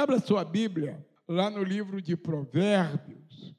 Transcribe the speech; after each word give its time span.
Abra 0.00 0.20
sua 0.20 0.44
Bíblia 0.44 1.04
lá 1.26 1.50
no 1.50 1.60
livro 1.60 2.00
de 2.00 2.16
Provérbios, 2.16 3.52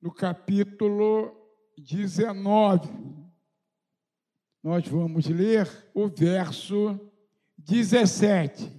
no 0.00 0.10
capítulo 0.10 1.30
19. 1.76 2.88
Nós 4.62 4.88
vamos 4.88 5.26
ler 5.26 5.68
o 5.92 6.08
verso 6.08 6.98
17. 7.58 8.72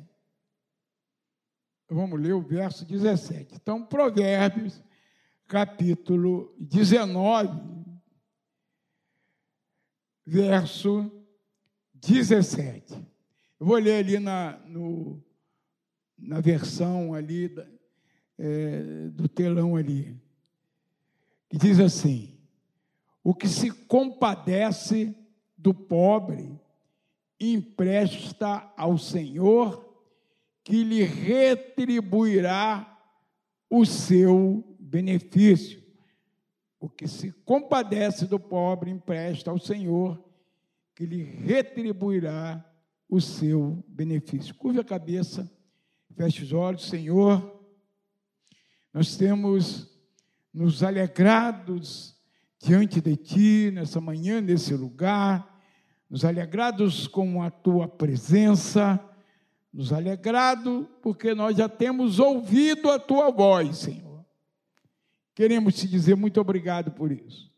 Vamos 1.88 2.20
ler 2.20 2.34
o 2.34 2.42
verso 2.42 2.84
17. 2.84 3.54
Então, 3.54 3.86
Provérbios, 3.86 4.82
capítulo 5.48 6.56
19, 6.60 7.52
verso 10.26 11.12
17. 11.94 12.96
Eu 13.60 13.68
vou 13.68 13.78
ler 13.78 14.00
ali 14.00 14.18
na, 14.18 14.58
no, 14.66 15.24
na 16.22 16.40
versão 16.40 17.14
ali 17.14 17.54
é, 18.38 19.10
do 19.12 19.28
telão 19.28 19.76
ali, 19.76 20.16
que 21.50 21.58
diz 21.58 21.80
assim: 21.80 22.38
o 23.24 23.34
que 23.34 23.48
se 23.48 23.72
compadece 23.72 25.16
do 25.58 25.74
pobre 25.74 26.58
empresta 27.40 28.72
ao 28.76 28.98
Senhor, 28.98 29.86
que 30.64 30.84
lhe 30.84 31.04
retribuirá 31.04 32.98
o 33.70 33.86
seu 33.86 34.64
benefício. 34.80 35.80
O 36.80 36.90
que 36.90 37.08
se 37.08 37.32
compadece 37.44 38.26
do 38.26 38.40
pobre 38.40 38.90
empresta 38.90 39.52
ao 39.52 39.60
Senhor, 39.60 40.24
que 40.96 41.06
lhe 41.06 41.24
retribuirá 41.24 42.66
o 43.10 43.20
seu 43.20 43.84
benefício. 43.88 44.56
Curva 44.56 44.82
a 44.82 44.86
cabeça, 44.86 45.50
feche 46.16 46.44
os 46.44 46.54
olhos, 46.54 46.88
Senhor. 46.88 47.60
Nós 48.94 49.16
temos 49.16 49.88
nos 50.54 50.84
alegrados 50.84 52.16
diante 52.60 53.00
de 53.00 53.16
Ti 53.16 53.72
nessa 53.72 54.02
manhã, 54.02 54.42
nesse 54.42 54.74
lugar, 54.74 55.62
nos 56.10 56.26
alegrados 56.26 57.08
com 57.08 57.42
a 57.42 57.50
Tua 57.50 57.88
presença, 57.88 59.00
nos 59.72 59.94
alegrado 59.94 60.90
porque 61.02 61.34
nós 61.34 61.56
já 61.56 61.70
temos 61.70 62.20
ouvido 62.20 62.90
a 62.90 63.00
Tua 63.00 63.32
voz, 63.32 63.78
Senhor. 63.78 64.26
Queremos 65.36 65.76
te 65.76 65.88
dizer 65.88 66.16
muito 66.16 66.42
obrigado 66.42 66.92
por 66.92 67.12
isso. 67.12 67.50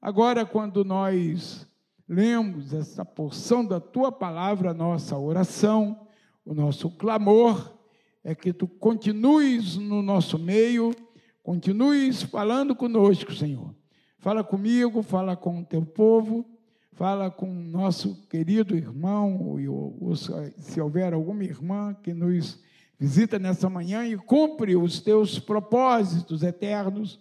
Agora, 0.00 0.44
quando 0.44 0.84
nós 0.84 1.66
lemos 2.08 2.74
essa 2.74 3.04
porção 3.04 3.64
da 3.64 3.80
tua 3.80 4.12
palavra, 4.12 4.72
a 4.72 4.74
nossa 4.74 5.16
oração, 5.16 6.06
o 6.44 6.52
nosso 6.52 6.90
clamor, 6.90 7.78
é 8.24 8.34
que 8.34 8.52
tu 8.52 8.66
continues 8.66 9.76
no 9.76 10.02
nosso 10.02 10.38
meio, 10.38 10.94
continues 11.42 12.22
falando 12.22 12.74
conosco, 12.74 13.34
Senhor. 13.34 13.74
Fala 14.18 14.44
comigo, 14.44 15.02
fala 15.02 15.36
com 15.36 15.60
o 15.60 15.64
teu 15.64 15.84
povo, 15.84 16.46
fala 16.92 17.30
com 17.30 17.50
o 17.50 17.64
nosso 17.64 18.26
querido 18.28 18.76
irmão, 18.76 19.40
ou, 19.40 20.14
se 20.14 20.80
houver 20.80 21.12
alguma 21.12 21.42
irmã 21.42 21.94
que 22.00 22.14
nos 22.14 22.60
visita 22.98 23.36
nessa 23.38 23.68
manhã 23.68 24.06
e 24.06 24.16
cumpre 24.16 24.76
os 24.76 25.00
teus 25.00 25.40
propósitos 25.40 26.44
eternos, 26.44 27.18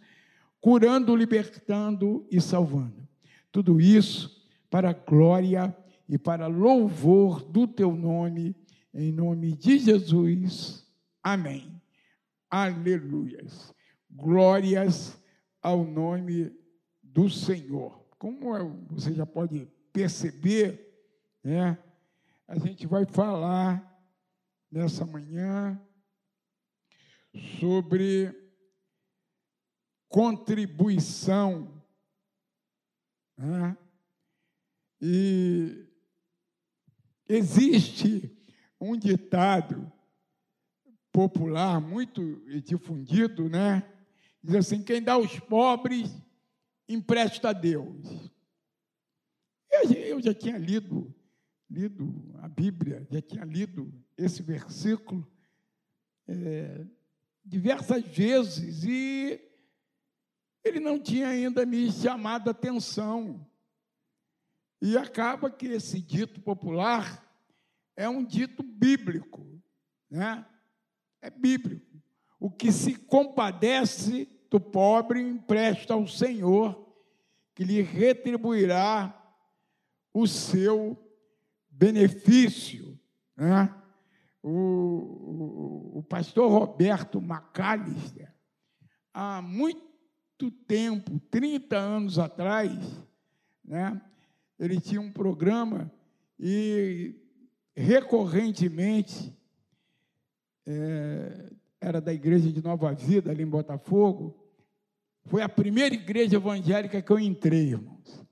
curando, 0.60 1.16
libertando 1.16 2.24
e 2.30 2.40
salvando. 2.40 3.08
Tudo 3.52 3.82
isso 3.82 4.46
para 4.70 4.92
a 4.92 4.94
glória 4.94 5.76
e 6.08 6.20
para 6.20 6.46
louvor 6.46 7.44
do 7.44 7.68
teu 7.68 7.96
nome, 7.96 8.56
em 8.94 9.12
nome 9.12 9.54
de 9.54 9.80
Jesus. 9.80 10.81
Amém. 11.24 11.80
Aleluias. 12.50 13.74
Glórias 14.10 15.22
ao 15.62 15.84
nome 15.84 16.52
do 17.04 17.30
Senhor. 17.30 18.08
Como 18.18 18.86
você 18.90 19.14
já 19.14 19.26
pode 19.26 19.68
perceber, 19.94 20.92
né, 21.44 21.78
a 22.48 22.58
gente 22.58 22.88
vai 22.88 23.06
falar 23.06 23.88
nessa 24.72 25.06
manhã 25.06 25.80
sobre 27.60 28.34
contribuição. 30.10 31.84
Né? 33.38 33.78
E 35.00 35.88
existe 37.28 38.38
um 38.80 38.98
ditado 38.98 39.91
popular 41.12 41.80
muito 41.82 42.42
difundido, 42.62 43.50
né? 43.50 43.84
Diz 44.44 44.56
assim: 44.56 44.82
quem 44.82 45.02
dá 45.02 45.14
aos 45.14 45.40
pobres, 45.40 46.10
empresta 46.88 47.50
a 47.50 47.54
Deus. 47.54 48.32
Eu, 49.96 50.22
já 50.22 50.34
tinha 50.34 50.58
lido, 50.58 51.14
lido 51.70 52.34
a 52.42 52.48
Bíblia, 52.48 53.08
já 53.10 53.22
tinha 53.22 53.46
lido 53.46 53.92
esse 54.18 54.44
versículo 54.44 55.26
é, 56.28 56.86
diversas 57.44 58.04
vezes 58.06 58.84
e 58.84 59.40
ele 60.64 60.80
não 60.80 61.00
tinha 61.00 61.28
ainda 61.30 61.66
me 61.66 61.92
chamado 61.92 62.50
a 62.50 62.52
atenção. 62.52 63.48
E 64.82 64.98
acaba 64.98 65.50
que 65.50 65.68
esse 65.68 66.02
dito 66.02 66.42
popular 66.42 67.26
é 67.96 68.10
um 68.10 68.24
dito 68.24 68.64
bíblico, 68.64 69.62
né? 70.10 70.46
É 71.22 71.30
bíblico. 71.30 72.02
O 72.40 72.50
que 72.50 72.72
se 72.72 72.96
compadece 72.96 74.28
do 74.50 74.60
pobre 74.60 75.22
empresta 75.22 75.94
ao 75.94 76.08
Senhor, 76.08 76.94
que 77.54 77.64
lhe 77.64 77.82
retribuirá 77.82 79.18
o 80.14 80.28
seu 80.28 80.98
benefício. 81.70 83.00
Né? 83.38 83.74
O, 84.44 84.50
o, 84.50 86.00
o 86.00 86.04
pastor 86.04 86.52
Roberto 86.52 87.22
Macalister, 87.22 88.34
há 89.14 89.42
muito 89.42 90.50
tempo, 90.68 91.20
30 91.30 91.78
anos 91.78 92.18
atrás, 92.18 92.74
né, 93.64 94.02
ele 94.60 94.82
tinha 94.82 95.00
um 95.00 95.12
programa 95.12 95.92
e 96.40 97.16
recorrentemente 97.76 99.38
é, 100.66 101.52
era 101.80 102.02
da 102.02 102.14
igreja 102.14 102.52
de 102.52 102.62
Nova 102.64 102.94
Vida, 102.94 103.32
ali 103.32 103.44
em 103.44 103.48
Botafogo. 103.48 104.36
Foi 105.26 105.42
a 105.42 105.50
primeira 105.50 105.94
igreja 105.94 106.36
evangélica 106.36 107.02
que 107.02 107.12
eu 107.12 107.20
entrei, 107.20 107.70
irmãos. 107.70 108.26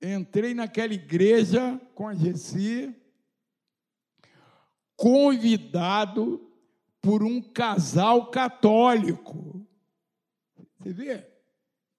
Entrei 0.00 0.54
naquela 0.54 0.94
igreja 0.94 1.80
com 1.94 2.08
a 2.08 2.14
Gessi, 2.14 2.94
convidado 4.96 6.50
por 7.00 7.22
um 7.22 7.40
casal 7.40 8.30
católico. 8.30 9.64
Você 10.78 10.92
vê? 10.92 11.32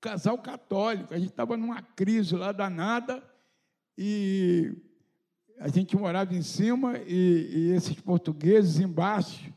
casal 0.03 0.37
católico. 0.37 1.13
A 1.13 1.17
gente 1.17 1.29
estava 1.29 1.55
numa 1.55 1.81
crise 1.81 2.35
lá 2.35 2.51
danada 2.51 3.23
e 3.97 4.75
a 5.59 5.67
gente 5.67 5.95
morava 5.95 6.33
em 6.33 6.41
cima 6.41 6.97
e, 7.07 7.49
e 7.51 7.71
esses 7.71 7.99
portugueses 7.99 8.79
embaixo. 8.79 9.53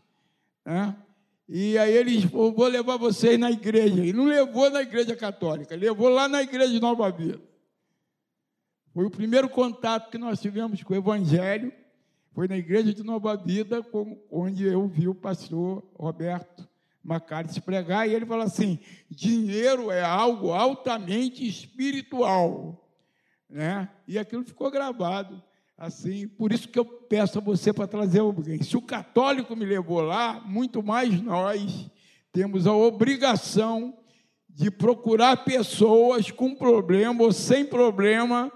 Né? 0.64 0.96
E 1.48 1.78
aí 1.78 1.92
eles 1.92 2.24
falou, 2.24 2.52
vou 2.52 2.66
levar 2.66 2.96
vocês 2.96 3.38
na 3.38 3.50
igreja. 3.50 4.04
E 4.04 4.12
não 4.12 4.24
levou 4.24 4.70
na 4.70 4.82
igreja 4.82 5.14
católica, 5.14 5.76
levou 5.76 6.08
lá 6.08 6.28
na 6.28 6.42
igreja 6.42 6.72
de 6.72 6.80
Nova 6.80 7.10
Vila. 7.10 7.40
Foi 8.92 9.04
o 9.04 9.10
primeiro 9.10 9.48
contato 9.48 10.10
que 10.10 10.18
nós 10.18 10.40
tivemos 10.40 10.82
com 10.82 10.94
o 10.94 10.96
Evangelho, 10.96 11.72
foi 12.32 12.48
na 12.48 12.56
igreja 12.56 12.92
de 12.92 13.02
Nova 13.02 13.36
Vida, 13.36 13.84
onde 14.30 14.64
eu 14.64 14.86
vi 14.88 15.06
o 15.06 15.14
pastor 15.14 15.82
Roberto 15.94 16.68
Macari 17.02 17.52
se 17.52 17.60
pregar, 17.60 18.08
e 18.08 18.14
ele 18.14 18.26
fala 18.26 18.44
assim: 18.44 18.78
dinheiro 19.08 19.90
é 19.90 20.02
algo 20.02 20.52
altamente 20.52 21.46
espiritual. 21.46 22.90
Né? 23.48 23.88
E 24.08 24.18
aquilo 24.18 24.44
ficou 24.44 24.70
gravado. 24.70 25.42
Assim, 25.78 26.26
por 26.26 26.52
isso 26.52 26.68
que 26.68 26.78
eu 26.78 26.84
peço 26.84 27.38
a 27.38 27.40
você 27.40 27.72
para 27.72 27.86
trazer 27.86 28.20
alguém. 28.20 28.62
Se 28.62 28.76
o 28.76 28.82
católico 28.82 29.54
me 29.54 29.66
levou 29.66 30.00
lá, 30.00 30.40
muito 30.46 30.82
mais 30.82 31.20
nós 31.20 31.90
temos 32.32 32.66
a 32.66 32.72
obrigação 32.74 33.94
de 34.48 34.70
procurar 34.70 35.44
pessoas 35.44 36.30
com 36.30 36.54
problema 36.54 37.22
ou 37.22 37.32
sem 37.32 37.64
problema 37.64 38.50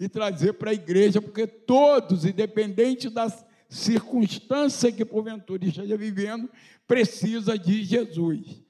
e 0.00 0.08
trazer 0.08 0.54
para 0.54 0.70
a 0.70 0.74
igreja, 0.74 1.22
porque 1.22 1.46
todos, 1.46 2.24
independente 2.24 3.08
das 3.08 3.46
circunstância 3.68 4.90
que 4.90 5.04
porventura 5.04 5.64
esteja 5.64 5.96
vivendo, 5.96 6.48
precisa 6.88 7.56
de 7.56 7.84
Jesus. 7.84 8.62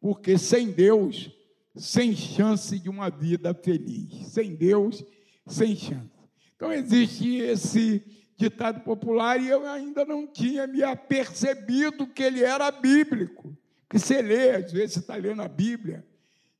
Porque 0.00 0.38
sem 0.38 0.70
Deus, 0.70 1.30
sem 1.74 2.14
chance 2.14 2.78
de 2.78 2.88
uma 2.88 3.08
vida 3.08 3.54
feliz. 3.54 4.28
Sem 4.28 4.54
Deus, 4.54 5.04
sem 5.46 5.74
chance. 5.74 6.21
Então 6.62 6.72
existe 6.72 7.38
esse 7.38 8.04
ditado 8.36 8.82
popular 8.82 9.40
e 9.40 9.48
eu 9.48 9.66
ainda 9.66 10.04
não 10.04 10.28
tinha 10.28 10.64
me 10.64 10.80
apercebido 10.80 12.06
que 12.06 12.22
ele 12.22 12.44
era 12.44 12.70
bíblico. 12.70 13.58
Que 13.90 13.98
você 13.98 14.22
lê, 14.22 14.50
às 14.50 14.70
vezes 14.70 14.92
você 14.92 15.00
está 15.00 15.16
lendo 15.16 15.42
a 15.42 15.48
Bíblia 15.48 16.06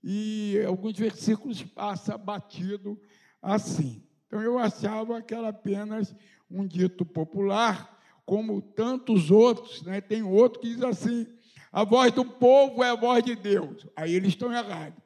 e 0.02 0.60
alguns 0.66 0.98
versículos 0.98 1.62
passa 1.62 2.18
batido 2.18 3.00
assim. 3.40 4.02
Então 4.26 4.42
eu 4.42 4.58
achava 4.58 5.22
que 5.22 5.32
era 5.32 5.50
apenas 5.50 6.12
um 6.50 6.66
dito 6.66 7.04
popular, 7.04 7.96
como 8.26 8.60
tantos 8.60 9.30
outros, 9.30 9.82
né? 9.82 10.00
Tem 10.00 10.24
outro 10.24 10.58
que 10.58 10.74
diz 10.74 10.82
assim: 10.82 11.28
a 11.70 11.84
voz 11.84 12.10
do 12.10 12.24
povo 12.24 12.82
é 12.82 12.90
a 12.90 12.96
voz 12.96 13.22
de 13.22 13.36
Deus. 13.36 13.86
Aí 13.94 14.12
eles 14.12 14.30
estão 14.30 14.52
errados. 14.52 15.00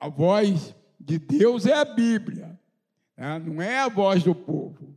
A 0.00 0.08
voz 0.08 0.74
de 0.98 1.18
Deus 1.18 1.66
é 1.66 1.74
a 1.74 1.84
Bíblia, 1.84 2.58
né? 3.16 3.38
não 3.38 3.60
é 3.62 3.78
a 3.78 3.88
voz 3.88 4.22
do 4.22 4.34
povo. 4.34 4.96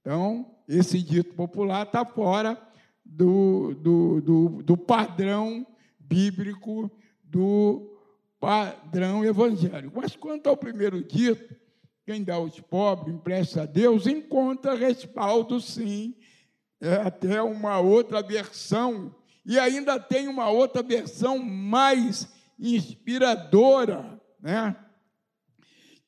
Então, 0.00 0.54
esse 0.68 1.02
dito 1.02 1.34
popular 1.34 1.86
está 1.86 2.04
fora 2.04 2.60
do, 3.04 3.74
do, 3.74 4.20
do, 4.20 4.62
do 4.62 4.76
padrão 4.76 5.66
bíblico, 5.98 6.90
do 7.22 7.98
padrão 8.40 9.24
evangélico. 9.24 10.00
Mas 10.00 10.16
quanto 10.16 10.48
ao 10.48 10.56
primeiro 10.56 11.02
dito, 11.02 11.54
quem 12.04 12.24
dá 12.24 12.34
aos 12.34 12.58
pobres 12.60 13.14
empresta 13.14 13.62
a 13.62 13.66
Deus, 13.66 14.06
encontra 14.06 14.74
respaldo, 14.74 15.60
sim, 15.60 16.16
é 16.80 16.94
até 16.94 17.40
uma 17.40 17.78
outra 17.78 18.22
versão 18.22 19.14
e 19.44 19.58
ainda 19.58 19.98
tem 19.98 20.28
uma 20.28 20.48
outra 20.50 20.82
versão 20.82 21.38
mais 21.38 22.32
inspiradora, 22.58 24.20
né? 24.40 24.76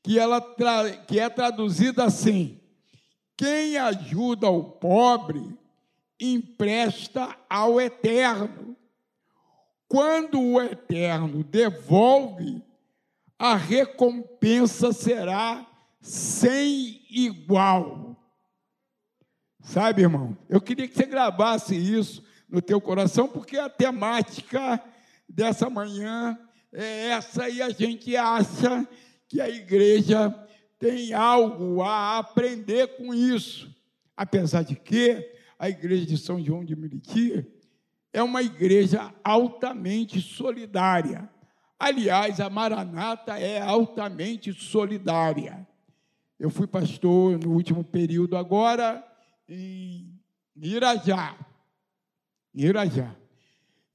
Que, 0.05 0.19
ela 0.19 0.41
que 1.09 1.19
é 1.19 1.29
traduzida 1.29 2.05
assim: 2.05 2.61
quem 3.37 3.77
ajuda 3.79 4.49
o 4.49 4.63
pobre 4.63 5.59
empresta 6.21 7.35
ao 7.49 7.81
eterno. 7.81 8.77
Quando 9.89 10.41
o 10.41 10.61
eterno 10.61 11.43
devolve, 11.45 12.63
a 13.39 13.55
recompensa 13.57 14.93
será 14.93 15.67
sem 16.01 17.03
igual. 17.11 18.17
Sabe, 19.63 20.03
irmão? 20.03 20.37
Eu 20.49 20.61
queria 20.61 20.87
que 20.87 20.95
você 20.95 21.07
gravasse 21.07 21.75
isso 21.75 22.25
no 22.49 22.61
teu 22.61 22.81
coração, 22.81 23.29
porque 23.29 23.57
a 23.57 23.69
temática 23.69 24.83
dessa 25.29 25.71
manhã 25.71 26.39
é 26.73 27.09
essa 27.09 27.49
e 27.49 27.63
a 27.63 27.71
gente 27.71 28.17
acha 28.17 28.87
que 29.35 29.41
a 29.41 29.49
igreja 29.49 30.33
tem 30.79 31.13
algo 31.13 31.83
a 31.83 32.19
aprender 32.19 32.97
com 32.97 33.13
isso. 33.13 33.69
Apesar 34.17 34.63
de 34.63 34.77
que 34.77 35.29
a 35.59 35.69
igreja 35.69 36.07
de 36.07 36.17
São 36.17 36.41
João 36.41 36.65
de 36.65 36.77
Meriti 36.77 37.45
é 38.13 38.23
uma 38.23 38.45
igreja 38.45 39.13
altamente 39.25 40.21
solidária. 40.21 41.29
Aliás, 41.77 42.39
a 42.39 42.49
Maranata 42.49 43.37
é 43.37 43.61
altamente 43.61 44.53
solidária. 44.53 45.67
Eu 46.39 46.49
fui 46.49 46.69
pastor 46.69 47.37
no 47.37 47.55
último 47.55 47.83
período 47.83 48.37
agora 48.37 49.05
em 49.49 50.17
Irajá. 50.55 51.37
Irajá. 52.55 53.17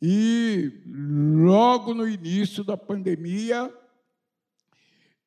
E 0.01 0.83
logo 0.86 1.94
no 1.94 2.06
início 2.06 2.62
da 2.62 2.75
pandemia, 2.75 3.74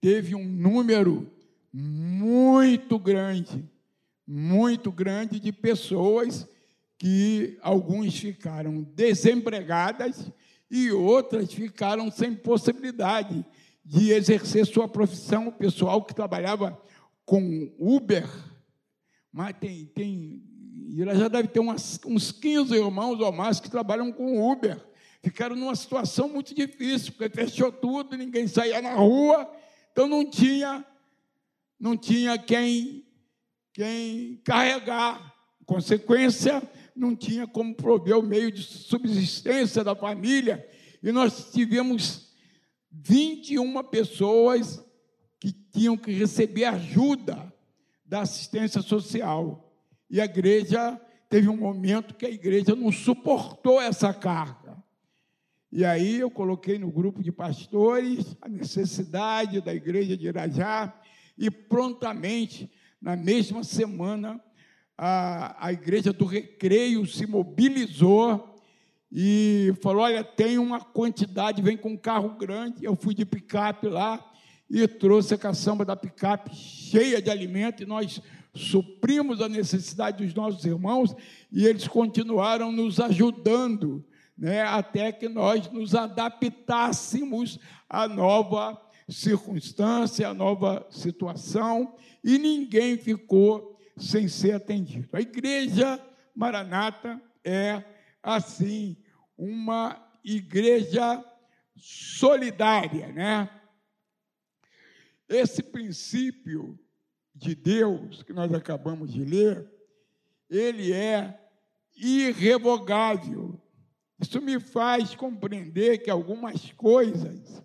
teve 0.02 0.34
um 0.34 0.44
número 0.44 1.31
muito 1.72 2.99
grande, 2.99 3.64
muito 4.26 4.90
grande 4.90 5.38
de 5.38 5.52
pessoas 5.52 6.44
que 6.99 7.56
alguns 7.62 8.19
ficaram 8.19 8.82
desempregadas 8.82 10.28
e 10.69 10.90
outras 10.90 11.52
ficaram 11.54 12.10
sem 12.10 12.34
possibilidade 12.34 13.46
de 13.84 14.10
exercer 14.10 14.66
sua 14.66 14.88
profissão. 14.88 15.46
O 15.46 15.52
pessoal 15.52 16.02
que 16.02 16.12
trabalhava 16.12 16.76
com 17.25 17.72
Uber, 17.78 18.28
mas 19.32 19.55
tem, 19.60 19.87
tem 19.87 20.43
ela 20.98 21.14
já 21.14 21.28
deve 21.28 21.46
ter 21.46 21.60
umas, 21.60 22.00
uns 22.05 22.32
15 22.32 22.75
irmãos 22.75 23.20
ou 23.20 23.31
mais 23.31 23.60
que 23.60 23.70
trabalham 23.70 24.10
com 24.10 24.50
Uber. 24.50 24.84
Ficaram 25.22 25.55
numa 25.55 25.76
situação 25.76 26.28
muito 26.28 26.52
difícil, 26.52 27.12
porque 27.12 27.28
fechou 27.28 27.70
tudo, 27.70 28.16
ninguém 28.16 28.48
saía 28.48 28.82
na 28.82 28.94
rua, 28.94 29.48
então 29.92 30.08
não 30.08 30.28
tinha, 30.28 30.84
não 31.78 31.96
tinha 31.96 32.38
quem, 32.38 33.06
quem 33.72 34.40
carregar. 34.44 35.30
Consequência, 35.64 36.60
não 36.94 37.14
tinha 37.14 37.46
como 37.46 37.74
prover 37.74 38.18
o 38.18 38.22
meio 38.22 38.50
de 38.50 38.62
subsistência 38.62 39.84
da 39.84 39.94
família. 39.94 40.66
E 41.02 41.12
nós 41.12 41.52
tivemos 41.52 42.32
21 42.90 43.82
pessoas 43.84 44.84
que 45.38 45.52
tinham 45.52 45.96
que 45.96 46.10
receber 46.12 46.64
ajuda 46.64 47.52
da 48.04 48.22
assistência 48.22 48.82
social. 48.82 49.72
E 50.10 50.20
a 50.20 50.24
igreja 50.24 51.00
teve 51.28 51.48
um 51.48 51.56
momento 51.56 52.14
que 52.14 52.26
a 52.26 52.30
igreja 52.30 52.74
não 52.74 52.92
suportou 52.92 53.80
essa 53.80 54.12
carga. 54.12 54.61
E 55.72 55.86
aí 55.86 56.20
eu 56.20 56.30
coloquei 56.30 56.78
no 56.78 56.90
grupo 56.90 57.22
de 57.22 57.32
pastores 57.32 58.36
a 58.42 58.48
necessidade 58.48 59.58
da 59.62 59.74
igreja 59.74 60.14
de 60.19 60.26
Irajá 60.26 60.92
e 61.38 61.50
prontamente, 61.50 62.70
na 63.00 63.16
mesma 63.16 63.64
semana, 63.64 64.38
a, 64.98 65.69
a 65.69 65.72
igreja 65.72 66.12
do 66.12 66.26
Recreio 66.26 67.06
se 67.06 67.26
mobilizou 67.26 68.54
e 69.10 69.72
falou: 69.80 70.02
Olha, 70.02 70.22
tem 70.22 70.58
uma 70.58 70.78
quantidade, 70.78 71.62
vem 71.62 71.78
com 71.78 71.92
um 71.92 71.96
carro 71.96 72.36
grande. 72.36 72.84
Eu 72.84 72.94
fui 72.94 73.14
de 73.14 73.24
picape 73.24 73.88
lá 73.88 74.22
e 74.69 74.86
trouxe 74.86 75.32
a 75.32 75.38
caçamba 75.38 75.86
da 75.86 75.96
picape 75.96 76.54
cheia 76.54 77.20
de 77.20 77.30
alimento 77.30 77.82
e 77.82 77.86
nós 77.86 78.20
suprimos 78.54 79.40
a 79.40 79.48
necessidade 79.48 80.22
dos 80.22 80.34
nossos 80.34 80.66
irmãos 80.66 81.14
e 81.50 81.66
eles 81.66 81.88
continuaram 81.88 82.70
nos 82.70 83.00
ajudando, 83.00 84.04
né, 84.37 84.62
até 84.62 85.12
que 85.12 85.29
nós 85.29 85.70
nos 85.70 85.94
adaptássemos 85.94 87.58
à 87.88 88.08
nova 88.08 88.81
circunstância, 89.08 90.29
à 90.29 90.34
nova 90.34 90.87
situação, 90.90 91.94
e 92.25 92.38
ninguém 92.38 92.96
ficou 92.96 93.79
sem 93.96 94.29
ser 94.29 94.55
atendido. 94.55 95.08
A 95.12 95.20
igreja 95.20 96.00
Maranata 96.34 97.20
é, 97.44 97.84
assim, 98.23 98.96
uma 99.37 100.02
igreja 100.25 101.22
solidária, 101.77 103.12
né? 103.12 103.51
Esse 105.29 105.62
princípio 105.62 106.79
de 107.34 107.55
Deus, 107.55 108.22
que 108.22 108.32
nós 108.32 108.53
acabamos 108.53 109.12
de 109.12 109.24
ler, 109.24 109.69
ele 110.48 110.93
é 110.93 111.41
irrevogável. 111.96 113.60
Isso 114.22 114.41
me 114.41 114.60
faz 114.60 115.17
compreender 115.17 115.98
que 115.98 116.08
algumas 116.08 116.70
coisas, 116.74 117.60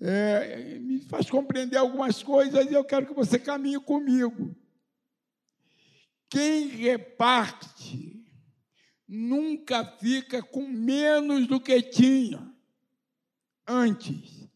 é, 0.00 0.78
me 0.78 1.00
faz 1.02 1.28
compreender 1.28 1.76
algumas 1.76 2.22
coisas 2.22 2.70
e 2.70 2.72
eu 2.72 2.82
quero 2.82 3.06
que 3.06 3.12
você 3.12 3.38
caminhe 3.38 3.78
comigo. 3.78 4.56
Quem 6.30 6.68
reparte 6.68 8.26
nunca 9.06 9.84
fica 9.84 10.42
com 10.42 10.66
menos 10.66 11.46
do 11.46 11.60
que 11.60 11.82
tinha 11.82 12.50
antes. 13.66 14.48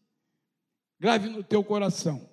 Grave 0.99 1.29
no 1.29 1.43
teu 1.43 1.63
coração. 1.63 2.27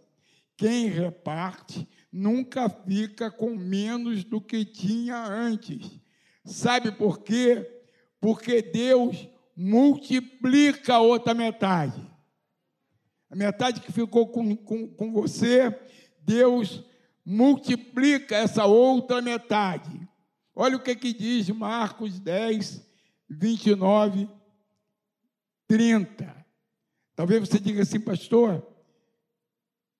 Quem 0.56 0.86
reparte 0.86 1.86
nunca 2.10 2.70
fica 2.70 3.30
com 3.30 3.54
menos 3.54 4.24
do 4.24 4.40
que 4.40 4.64
tinha 4.64 5.22
antes. 5.26 6.00
Sabe 6.42 6.90
por 6.90 7.22
quê? 7.22 7.79
Porque 8.20 8.60
Deus 8.60 9.28
multiplica 9.56 10.94
a 10.94 11.00
outra 11.00 11.34
metade. 11.34 12.08
A 13.30 13.36
metade 13.36 13.80
que 13.80 13.92
ficou 13.92 14.28
com, 14.28 14.56
com, 14.56 14.88
com 14.88 15.12
você, 15.12 15.74
Deus 16.20 16.84
multiplica 17.24 18.36
essa 18.36 18.66
outra 18.66 19.22
metade. 19.22 20.08
Olha 20.54 20.76
o 20.76 20.82
que, 20.82 20.94
que 20.96 21.12
diz 21.12 21.48
Marcos 21.50 22.18
10, 22.18 22.84
29, 23.28 24.28
30. 25.68 26.46
Talvez 27.14 27.48
você 27.48 27.60
diga 27.60 27.82
assim, 27.82 28.00
pastor, 28.00 28.66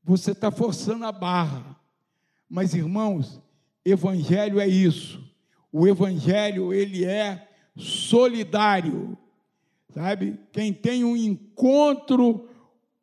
você 0.03 0.33
está 0.33 0.51
forçando 0.51 1.05
a 1.05 1.13
barra. 1.13 1.79
Mas, 2.49 2.75
irmãos, 2.75 3.41
evangelho 3.85 4.59
é 4.59 4.67
isso. 4.67 5.23
O 5.71 5.87
evangelho, 5.87 6.75
ele 6.75 7.05
é 7.05 7.50
solidário. 7.81 9.17
Sabe? 9.93 10.39
Quem 10.53 10.73
tem 10.73 11.05
um 11.05 11.17
encontro 11.17 12.49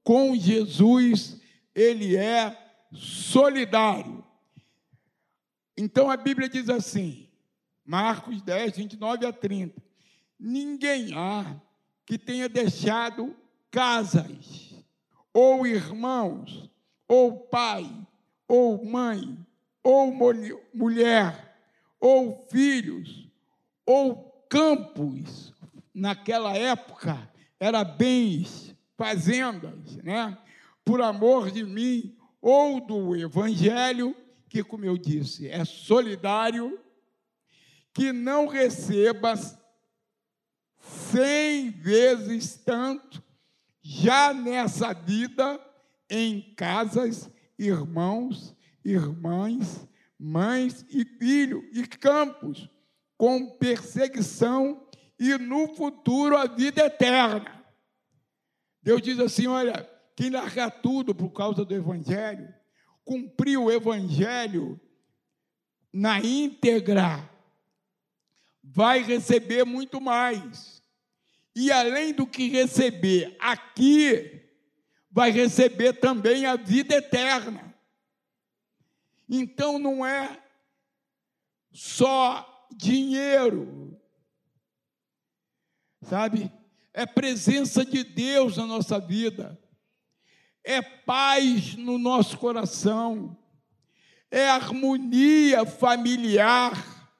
com 0.03 0.35
Jesus, 0.35 1.41
ele 1.75 2.15
é 2.15 2.57
solidário. 2.93 4.23
Então 5.77 6.09
a 6.09 6.15
Bíblia 6.17 6.47
diz 6.47 6.69
assim, 6.69 7.27
Marcos 7.85 8.41
10, 8.41 8.77
29 8.77 9.25
a 9.25 9.33
30. 9.33 9.81
Ninguém 10.39 11.13
há 11.13 11.59
que 12.05 12.17
tenha 12.17 12.47
deixado 12.47 13.35
casas, 13.69 14.73
ou 15.33 15.67
irmãos, 15.67 16.69
ou 17.07 17.41
pai, 17.41 17.89
ou 18.47 18.85
mãe, 18.85 19.37
ou 19.83 20.13
mulher, 20.73 21.57
ou 21.99 22.45
filhos, 22.49 23.29
ou 23.85 24.36
campos, 24.49 25.53
naquela 25.93 26.55
época 26.55 27.29
era 27.59 27.83
bens, 27.83 28.75
fazendas, 28.97 29.97
né? 29.97 30.37
Por 30.83 31.01
amor 31.01 31.51
de 31.51 31.63
mim 31.63 32.17
ou 32.41 32.79
do 32.79 33.15
evangelho, 33.15 34.15
que 34.49 34.63
como 34.63 34.85
eu 34.85 34.97
disse, 34.97 35.47
é 35.47 35.63
solidário, 35.65 36.79
que 37.93 38.11
não 38.11 38.47
recebas 38.47 39.57
cem 40.79 41.69
vezes 41.69 42.55
tanto 42.57 43.23
já 43.81 44.33
nessa 44.33 44.93
vida 44.93 45.59
em 46.09 46.53
casas, 46.55 47.29
irmãos, 47.57 48.55
irmãs, 48.83 49.87
mães 50.19 50.85
e 50.89 51.03
filhos 51.03 51.63
e 51.73 51.85
campos, 51.85 52.69
com 53.17 53.49
perseguição 53.57 54.87
e 55.19 55.37
no 55.37 55.75
futuro 55.75 56.37
a 56.37 56.45
vida 56.45 56.85
eterna. 56.85 57.65
Deus 58.81 59.01
diz 59.01 59.19
assim: 59.19 59.47
olha, 59.47 59.89
quem 60.15 60.29
largar 60.29 60.69
tudo 60.69 61.13
por 61.13 61.29
causa 61.31 61.65
do 61.65 61.73
Evangelho, 61.73 62.53
cumprir 63.03 63.57
o 63.57 63.71
Evangelho 63.71 64.79
na 65.91 66.19
íntegra, 66.19 67.27
vai 68.63 69.01
receber 69.01 69.65
muito 69.65 69.99
mais. 69.99 70.81
E 71.55 71.71
além 71.71 72.13
do 72.13 72.27
que 72.27 72.49
receber 72.49 73.35
aqui, 73.39 74.47
vai 75.09 75.31
receber 75.31 75.93
também 75.93 76.45
a 76.45 76.55
vida 76.55 76.95
eterna. 76.95 77.75
Então 79.27 79.79
não 79.79 80.05
é 80.05 80.39
só 81.71 82.56
dinheiro, 82.77 83.99
sabe? 86.03 86.51
É 86.93 87.05
presença 87.05 87.83
de 87.83 88.03
Deus 88.03 88.55
na 88.57 88.67
nossa 88.67 88.99
vida, 88.99 89.59
é 90.63 90.81
paz 90.81 91.75
no 91.75 91.97
nosso 91.97 92.37
coração, 92.37 93.35
é 94.29 94.47
harmonia 94.47 95.65
familiar, 95.65 97.11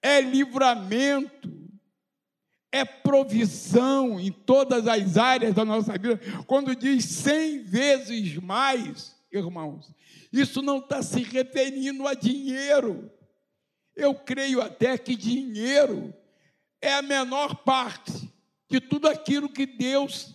é 0.00 0.20
livramento, 0.20 1.50
é 2.72 2.84
provisão 2.84 4.20
em 4.20 4.30
todas 4.30 4.86
as 4.86 5.16
áreas 5.16 5.54
da 5.54 5.64
nossa 5.64 5.92
vida. 5.94 6.20
Quando 6.46 6.76
diz 6.76 7.04
cem 7.04 7.64
vezes 7.64 8.36
mais, 8.36 9.16
irmãos, 9.32 9.92
isso 10.32 10.62
não 10.62 10.78
está 10.78 11.02
se 11.02 11.22
referindo 11.22 12.06
a 12.06 12.14
dinheiro. 12.14 13.10
Eu 14.00 14.14
creio 14.14 14.62
até 14.62 14.96
que 14.96 15.14
dinheiro 15.14 16.14
é 16.80 16.94
a 16.94 17.02
menor 17.02 17.56
parte 17.56 18.32
de 18.66 18.80
tudo 18.80 19.06
aquilo 19.06 19.46
que 19.46 19.66
Deus 19.66 20.34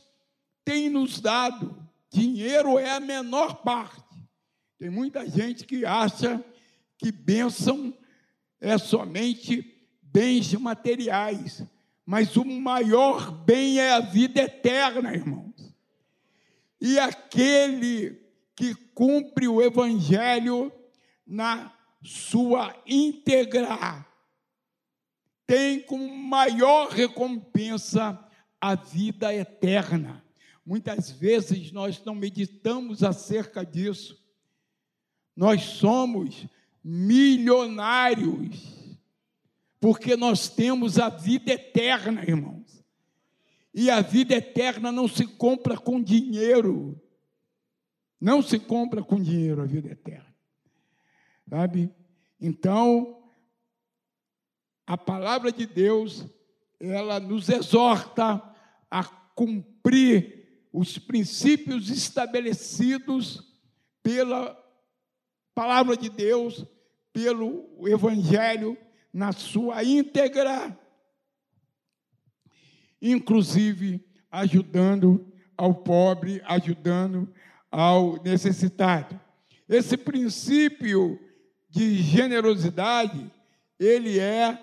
tem 0.63 0.87
nos 0.87 1.19
dado. 1.19 1.75
Dinheiro 2.11 2.77
é 2.77 2.91
a 2.91 2.99
menor 2.99 3.63
parte. 3.63 4.03
Tem 4.77 4.87
muita 4.87 5.27
gente 5.27 5.65
que 5.65 5.83
acha 5.83 6.45
que 6.95 7.11
bênção 7.11 7.91
é 8.61 8.77
somente 8.77 9.75
bens 9.99 10.53
materiais, 10.53 11.63
mas 12.05 12.35
o 12.35 12.45
maior 12.45 13.31
bem 13.31 13.79
é 13.79 13.93
a 13.93 13.99
vida 13.99 14.41
eterna, 14.41 15.11
irmãos. 15.11 15.73
E 16.79 16.99
aquele 16.99 18.21
que 18.55 18.75
cumpre 18.93 19.47
o 19.47 19.59
evangelho 19.59 20.71
na 21.25 21.74
sua 22.03 22.75
íntegra 22.85 24.05
tem 25.47 25.81
como 25.81 26.15
maior 26.15 26.89
recompensa 26.89 28.19
a 28.59 28.75
vida 28.75 29.33
eterna. 29.33 30.23
Muitas 30.65 31.11
vezes 31.11 31.71
nós 31.71 32.03
não 32.03 32.15
meditamos 32.15 33.03
acerca 33.03 33.63
disso. 33.63 34.23
Nós 35.35 35.63
somos 35.63 36.47
milionários, 36.83 38.97
porque 39.79 40.15
nós 40.15 40.49
temos 40.49 40.97
a 40.97 41.09
vida 41.09 41.51
eterna, 41.51 42.23
irmãos. 42.23 42.83
E 43.73 43.89
a 43.89 44.01
vida 44.01 44.35
eterna 44.35 44.91
não 44.91 45.07
se 45.07 45.27
compra 45.27 45.77
com 45.77 46.01
dinheiro. 46.01 46.99
Não 48.19 48.41
se 48.41 48.57
compra 48.57 49.03
com 49.03 49.21
dinheiro 49.21 49.61
a 49.61 49.65
vida 49.65 49.91
eterna. 49.91 50.24
Sabe? 51.49 51.93
Então, 52.39 53.23
a 54.85 54.97
palavra 54.97 55.51
de 55.51 55.65
Deus, 55.65 56.25
ela 56.79 57.19
nos 57.19 57.49
exorta 57.49 58.41
a 58.89 59.03
cumprir 59.03 60.67
os 60.71 60.97
princípios 60.97 61.89
estabelecidos 61.89 63.43
pela 64.03 64.55
palavra 65.53 65.95
de 65.95 66.09
Deus, 66.09 66.65
pelo 67.13 67.87
Evangelho, 67.87 68.77
na 69.11 69.31
sua 69.31 69.83
íntegra, 69.83 70.77
inclusive 73.01 74.05
ajudando 74.29 75.31
ao 75.57 75.73
pobre, 75.73 76.41
ajudando 76.45 77.33
ao 77.71 78.21
necessitado. 78.21 79.19
Esse 79.69 79.95
princípio 79.95 81.17
de 81.75 82.01
generosidade, 82.01 83.29
ele 83.77 84.17
é 84.17 84.57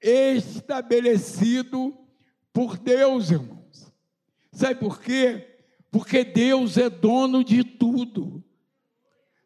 estabelecido 0.00 1.92
por 2.52 2.78
Deus, 2.78 3.32
irmãos. 3.32 3.92
Sabe 4.52 4.76
por 4.76 5.02
quê? 5.02 5.58
Porque 5.90 6.22
Deus 6.22 6.78
é 6.78 6.88
dono 6.88 7.42
de 7.42 7.64
tudo. 7.64 8.44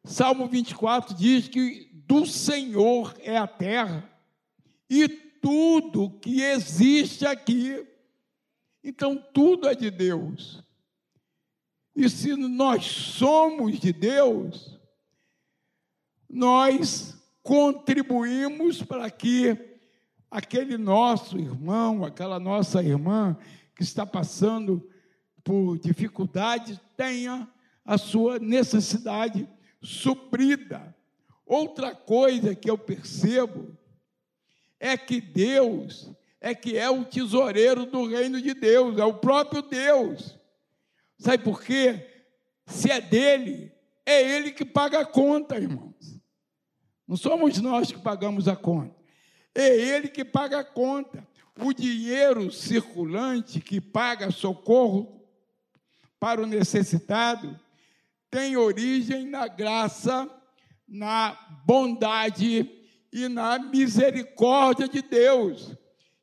Salmo 0.05 0.47
24 0.47 1.15
diz 1.15 1.49
que 1.49 1.91
do 2.07 2.27
Senhor 2.27 3.17
é 3.21 3.39
a 3.39 3.47
terra 3.47 4.07
e 4.91 5.09
tudo 5.09 6.11
que 6.21 6.43
existe 6.43 7.25
aqui. 7.25 7.83
Então, 8.85 9.17
tudo 9.33 9.67
é 9.67 9.75
de 9.75 9.91
Deus. 9.91 10.63
E 11.95 12.11
se 12.11 12.37
nós 12.37 12.85
somos 12.85 13.81
de 13.81 13.91
Deus, 13.91 14.76
nós 16.29 17.17
contribuímos 17.43 18.83
para 18.83 19.11
que 19.11 19.57
aquele 20.31 20.77
nosso 20.77 21.39
irmão, 21.39 22.05
aquela 22.05 22.41
nossa 22.41 22.83
irmã 22.83 23.37
que 23.75 23.83
está 23.83 24.05
passando 24.05 24.89
por 25.45 25.79
dificuldade 25.79 26.81
tenha 26.97 27.49
a 27.85 27.97
sua 27.97 28.39
necessidade 28.39 29.49
suprida. 29.81 30.95
Outra 31.45 31.95
coisa 31.95 32.55
que 32.55 32.69
eu 32.69 32.77
percebo 32.77 33.77
é 34.81 34.97
que 34.97 35.21
Deus 35.21 36.11
é 36.41 36.55
que 36.55 36.77
é 36.77 36.89
o 36.89 37.05
tesoureiro 37.05 37.87
do 37.87 38.07
reino 38.07 38.41
de 38.41 38.55
Deus, 38.55 38.99
é 38.99 39.05
o 39.05 39.15
próprio 39.15 39.63
Deus. 39.63 40.39
Sabe 41.19 41.43
por 41.43 41.63
quê? 41.63 42.07
Se 42.67 42.91
é 42.91 43.01
dele, 43.01 43.73
é 44.05 44.23
ele 44.37 44.53
que 44.53 44.65
paga 44.65 45.01
a 45.01 45.05
conta, 45.05 45.57
irmãos. 45.57 46.16
Não 47.07 47.17
somos 47.17 47.61
nós 47.61 47.93
que 47.93 47.99
pagamos 47.99 48.49
a 48.49 48.57
conta. 48.57 48.95
É 49.55 49.69
ele 49.69 50.09
que 50.09 50.25
paga 50.25 50.61
a 50.61 50.65
conta. 50.65 51.27
O 51.59 51.73
dinheiro 51.73 52.53
circulante 52.53 53.61
que 53.61 53.81
paga 53.81 54.31
socorro 54.31 55.25
para 56.19 56.43
o 56.43 56.47
necessitado 56.47 57.59
tem 58.31 58.57
origem 58.57 59.27
na 59.27 59.49
graça, 59.49 60.31
na 60.87 61.33
bondade 61.65 62.71
e 63.13 63.29
na 63.29 63.59
misericórdia 63.59 64.89
de 64.89 65.01
Deus, 65.01 65.75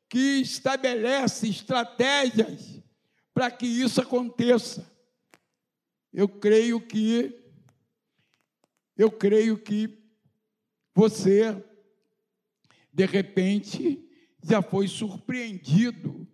que 0.07 0.41
estabelece 0.41 1.49
estratégias 1.49 2.79
para 3.33 3.49
que 3.49 3.65
isso 3.65 3.99
aconteça. 3.99 4.87
Eu 6.13 6.29
creio 6.29 6.79
que 6.79 7.39
eu 8.95 9.09
creio 9.09 9.57
que 9.57 10.02
você 10.93 11.63
de 12.93 13.05
repente, 13.05 14.07
já 14.43 14.61
foi 14.61 14.87
surpreendido 14.87 16.27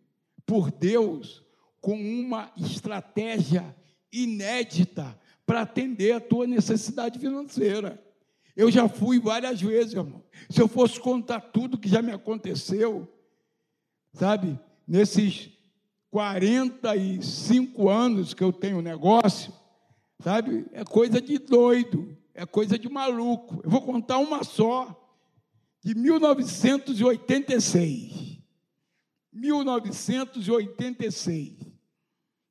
por 0.45 0.69
Deus 0.69 1.41
com 1.79 1.95
uma 1.97 2.51
estratégia 2.57 3.73
inédita 4.11 5.17
para 5.45 5.61
atender 5.61 6.11
a 6.11 6.19
tua 6.19 6.45
necessidade 6.45 7.17
financeira. 7.17 8.03
Eu 8.55 8.69
já 8.69 8.89
fui 8.89 9.19
várias 9.19 9.61
vezes, 9.61 9.93
irmão. 9.93 10.21
Se 10.49 10.61
eu 10.61 10.67
fosse 10.67 10.99
contar 10.99 11.39
tudo 11.39 11.77
que 11.77 11.87
já 11.87 12.01
me 12.01 12.11
aconteceu, 12.11 13.07
sabe, 14.11 14.59
nesses 14.85 15.49
45 16.11 17.87
anos 17.87 18.33
que 18.33 18.43
eu 18.43 18.51
tenho 18.51 18.81
negócio, 18.81 19.53
sabe, 20.19 20.65
é 20.73 20.83
coisa 20.83 21.21
de 21.21 21.37
doido, 21.37 22.17
é 22.39 22.45
coisa 22.45 22.77
de 22.79 22.87
maluco. 22.87 23.59
Eu 23.65 23.69
vou 23.69 23.81
contar 23.81 24.17
uma 24.17 24.45
só, 24.45 24.97
de 25.83 25.93
1986. 25.93 28.39
1986. 29.33 31.57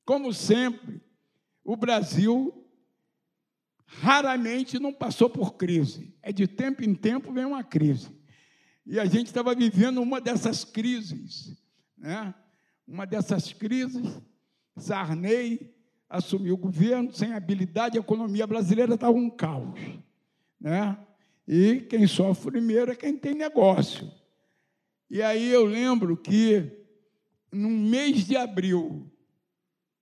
Como 0.05 0.31
sempre, 0.31 1.01
o 1.63 1.75
Brasil 1.75 2.53
raramente 3.83 4.77
não 4.77 4.93
passou 4.93 5.27
por 5.27 5.55
crise. 5.55 6.15
É 6.21 6.31
de 6.31 6.47
tempo 6.47 6.83
em 6.83 6.93
tempo 6.93 7.33
vem 7.33 7.45
uma 7.45 7.63
crise. 7.63 8.15
E 8.85 8.99
a 8.99 9.05
gente 9.05 9.25
estava 9.25 9.55
vivendo 9.55 10.03
uma 10.03 10.21
dessas 10.21 10.63
crises, 10.63 11.59
né? 11.97 12.35
Uma 12.87 13.07
dessas 13.07 13.51
crises, 13.53 14.21
Sarney 14.77 15.73
assumiu 16.09 16.55
o 16.55 16.57
governo 16.57 17.13
sem 17.13 17.33
habilidade, 17.33 17.97
a 17.97 18.01
economia 18.01 18.47
brasileira 18.47 18.95
estava 18.95 19.15
um 19.15 19.29
caos, 19.29 19.79
né? 20.59 20.97
E 21.47 21.81
quem 21.81 22.07
sofre 22.07 22.51
primeiro 22.51 22.91
é 22.91 22.95
quem 22.95 23.15
tem 23.17 23.33
negócio. 23.33 24.11
E 25.09 25.21
aí 25.21 25.49
eu 25.49 25.63
lembro 25.65 26.17
que 26.17 26.71
no 27.51 27.69
mês 27.69 28.27
de 28.27 28.37
abril, 28.37 29.11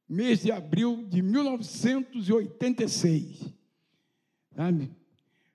mês 0.08 0.42
de 0.42 0.52
abril 0.52 1.06
de 1.08 1.22
1986, 1.22 3.58
Sabe? 4.58 4.90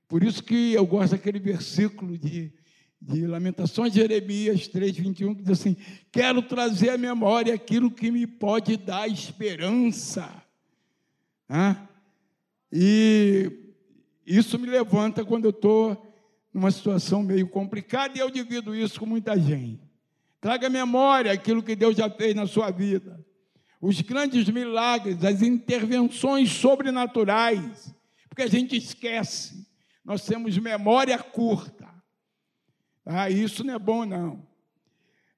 Por 0.06 0.22
isso 0.22 0.44
que 0.44 0.74
eu 0.74 0.86
gosto 0.86 1.10
daquele 1.10 1.40
versículo 1.40 2.16
de, 2.16 2.52
de 3.00 3.26
Lamentações 3.26 3.92
de 3.92 3.98
Jeremias 3.98 4.68
3, 4.68 4.96
21, 4.96 5.34
que 5.34 5.42
diz 5.42 5.58
assim: 5.58 5.76
Quero 6.12 6.40
trazer 6.40 6.90
à 6.90 6.98
memória 6.98 7.52
aquilo 7.52 7.90
que 7.90 8.12
me 8.12 8.28
pode 8.28 8.76
dar 8.76 9.08
esperança. 9.08 10.40
Ah? 11.54 11.76
E 12.72 13.74
isso 14.26 14.58
me 14.58 14.66
levanta 14.66 15.24
quando 15.24 15.44
eu 15.44 15.50
estou 15.50 16.10
numa 16.54 16.70
situação 16.70 17.22
meio 17.22 17.46
complicada 17.48 18.16
e 18.16 18.20
eu 18.20 18.30
divido 18.30 18.74
isso 18.74 18.98
com 18.98 19.04
muita 19.04 19.38
gente. 19.38 19.82
Traga 20.40 20.68
à 20.68 20.70
memória 20.70 21.30
aquilo 21.30 21.62
que 21.62 21.76
Deus 21.76 21.96
já 21.96 22.08
fez 22.08 22.34
na 22.34 22.46
sua 22.46 22.70
vida. 22.70 23.22
Os 23.80 24.00
grandes 24.00 24.48
milagres, 24.48 25.22
as 25.24 25.42
intervenções 25.42 26.50
sobrenaturais 26.50 27.94
porque 28.32 28.42
a 28.42 28.48
gente 28.48 28.74
esquece. 28.74 29.66
Nós 30.02 30.24
temos 30.24 30.56
memória 30.56 31.18
curta. 31.18 31.86
Ah, 33.04 33.28
isso 33.28 33.62
não 33.62 33.74
é 33.74 33.78
bom, 33.78 34.06
não. 34.06 34.48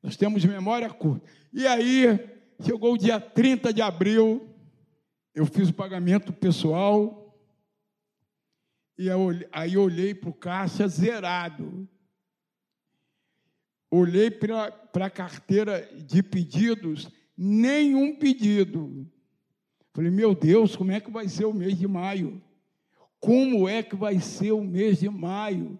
Nós 0.00 0.16
temos 0.16 0.44
memória 0.44 0.88
curta. 0.88 1.28
E 1.52 1.66
aí, 1.66 2.20
chegou 2.60 2.92
o 2.92 2.98
dia 2.98 3.18
30 3.18 3.72
de 3.72 3.82
abril, 3.82 4.48
eu 5.34 5.44
fiz 5.46 5.68
o 5.68 5.74
pagamento 5.74 6.32
pessoal, 6.32 7.36
e 8.96 9.08
aí 9.52 9.76
olhei 9.76 10.14
para 10.14 10.30
o 10.30 10.34
caixa 10.34 10.86
zerado. 10.86 11.88
Olhei 13.90 14.30
para 14.30 15.06
a 15.06 15.10
carteira 15.10 15.88
de 15.96 16.22
pedidos, 16.22 17.08
nenhum 17.36 18.16
pedido. 18.16 19.10
Falei, 19.92 20.10
meu 20.10 20.34
Deus, 20.34 20.74
como 20.74 20.92
é 20.92 21.00
que 21.00 21.10
vai 21.10 21.28
ser 21.28 21.44
o 21.44 21.52
mês 21.52 21.78
de 21.78 21.86
maio? 21.86 22.42
Como 23.20 23.68
é 23.68 23.82
que 23.82 23.96
vai 23.96 24.20
ser 24.20 24.52
o 24.52 24.62
mês 24.62 24.98
de 24.98 25.08
maio? 25.08 25.78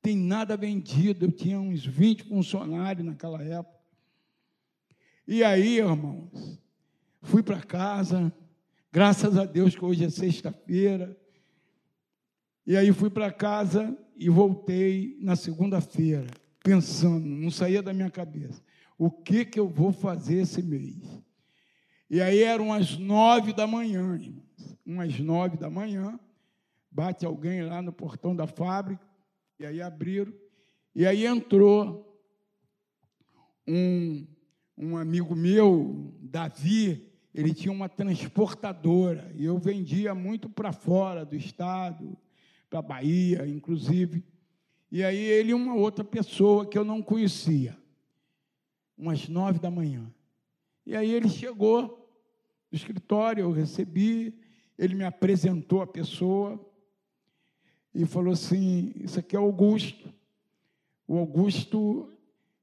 Tem 0.00 0.16
nada 0.16 0.56
vendido. 0.56 1.26
Eu 1.26 1.32
tinha 1.32 1.60
uns 1.60 1.84
20 1.84 2.24
funcionários 2.24 3.04
naquela 3.06 3.42
época. 3.42 3.78
E 5.26 5.44
aí, 5.44 5.78
irmãos, 5.78 6.58
fui 7.22 7.42
para 7.42 7.62
casa, 7.62 8.32
graças 8.94 9.36
a 9.36 9.44
Deus 9.44 9.74
que 9.74 9.84
hoje 9.84 10.04
é 10.04 10.08
sexta-feira. 10.08 11.18
E 12.64 12.76
aí 12.76 12.92
fui 12.92 13.10
para 13.10 13.32
casa 13.32 13.98
e 14.16 14.30
voltei 14.30 15.18
na 15.20 15.34
segunda-feira, 15.34 16.28
pensando, 16.62 17.26
não 17.26 17.50
saía 17.50 17.82
da 17.82 17.92
minha 17.92 18.08
cabeça, 18.08 18.62
o 18.96 19.10
que 19.10 19.44
que 19.44 19.58
eu 19.58 19.68
vou 19.68 19.92
fazer 19.92 20.42
esse 20.42 20.62
mês? 20.62 21.02
E 22.08 22.20
aí 22.20 22.40
eram 22.40 22.72
as 22.72 22.96
nove 22.96 23.52
da 23.52 23.66
manhã, 23.66 24.14
irmãos, 24.14 24.78
umas 24.86 25.18
nove 25.18 25.56
da 25.56 25.68
manhã, 25.68 26.16
bate 26.88 27.26
alguém 27.26 27.62
lá 27.62 27.82
no 27.82 27.92
portão 27.92 28.36
da 28.36 28.46
fábrica, 28.46 29.04
e 29.58 29.66
aí 29.66 29.82
abriram, 29.82 30.32
e 30.94 31.04
aí 31.04 31.26
entrou 31.26 32.16
um, 33.66 34.24
um 34.78 34.96
amigo 34.96 35.34
meu, 35.34 36.14
Davi, 36.22 37.12
ele 37.34 37.52
tinha 37.52 37.72
uma 37.72 37.88
transportadora, 37.88 39.32
e 39.34 39.44
eu 39.44 39.58
vendia 39.58 40.14
muito 40.14 40.48
para 40.48 40.72
fora 40.72 41.24
do 41.24 41.34
estado, 41.34 42.16
para 42.70 42.78
a 42.78 42.82
Bahia, 42.82 43.46
inclusive. 43.46 44.24
E 44.90 45.02
aí 45.02 45.18
ele 45.18 45.50
e 45.50 45.54
uma 45.54 45.74
outra 45.74 46.04
pessoa 46.04 46.64
que 46.64 46.78
eu 46.78 46.84
não 46.84 47.02
conhecia, 47.02 47.76
umas 48.96 49.28
nove 49.28 49.58
da 49.58 49.70
manhã. 49.70 50.08
E 50.86 50.94
aí 50.94 51.10
ele 51.10 51.28
chegou 51.28 52.08
no 52.70 52.76
escritório, 52.76 53.42
eu 53.42 53.50
recebi, 53.50 54.38
ele 54.78 54.94
me 54.94 55.04
apresentou 55.04 55.82
a 55.82 55.86
pessoa, 55.86 56.64
e 57.94 58.04
falou 58.04 58.32
assim: 58.32 58.92
Isso 58.96 59.20
aqui 59.20 59.36
é 59.36 59.38
Augusto. 59.38 60.12
O 61.06 61.16
Augusto 61.18 62.10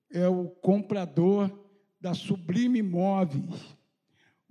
é 0.09 0.27
o 0.27 0.49
comprador 0.49 1.49
da 1.99 2.13
Sublime 2.13 2.79
Imóveis, 2.79 3.77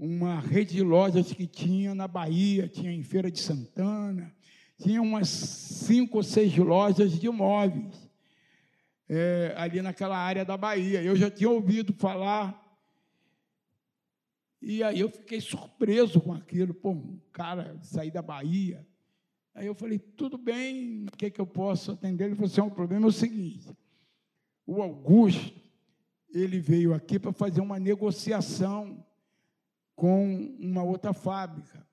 uma 0.02 0.40
rede 0.40 0.76
de 0.76 0.82
lojas 0.82 1.30
que 1.30 1.46
tinha 1.46 1.94
na 1.94 2.08
Bahia, 2.08 2.66
tinha 2.66 2.90
em 2.90 3.02
Feira 3.02 3.30
de 3.30 3.38
Santana, 3.38 4.34
tinha 4.78 5.02
umas 5.02 5.28
cinco 5.28 6.16
ou 6.16 6.22
seis 6.22 6.56
lojas 6.56 7.20
de 7.20 7.26
imóveis 7.26 8.10
é, 9.06 9.52
ali 9.58 9.82
naquela 9.82 10.16
área 10.16 10.42
da 10.42 10.56
Bahia. 10.56 11.02
Eu 11.02 11.14
já 11.14 11.30
tinha 11.30 11.50
ouvido 11.50 11.92
falar. 11.92 12.58
E 14.62 14.82
aí 14.82 15.00
eu 15.00 15.10
fiquei 15.10 15.38
surpreso 15.38 16.18
com 16.18 16.32
aquilo. 16.32 16.72
Pô, 16.72 16.92
um 16.92 17.20
cara 17.30 17.78
sair 17.82 18.10
da 18.10 18.22
Bahia, 18.22 18.86
Aí 19.52 19.66
eu 19.66 19.74
falei, 19.74 19.98
tudo 19.98 20.38
bem, 20.38 21.06
o 21.12 21.16
que, 21.16 21.26
é 21.26 21.30
que 21.30 21.40
eu 21.40 21.46
posso 21.46 21.90
atender? 21.90 22.24
Ele 22.24 22.34
falou 22.34 22.46
assim, 22.46 22.60
o 22.60 22.70
problema 22.70 23.06
é 23.06 23.08
o 23.08 23.12
seguinte, 23.12 23.68
o 24.64 24.80
Augusto, 24.80 25.60
ele 26.32 26.60
veio 26.60 26.94
aqui 26.94 27.18
para 27.18 27.32
fazer 27.32 27.60
uma 27.60 27.78
negociação 27.78 29.04
com 30.00 30.56
uma 30.58 30.82
outra 30.82 31.12
fábrica. 31.12 31.86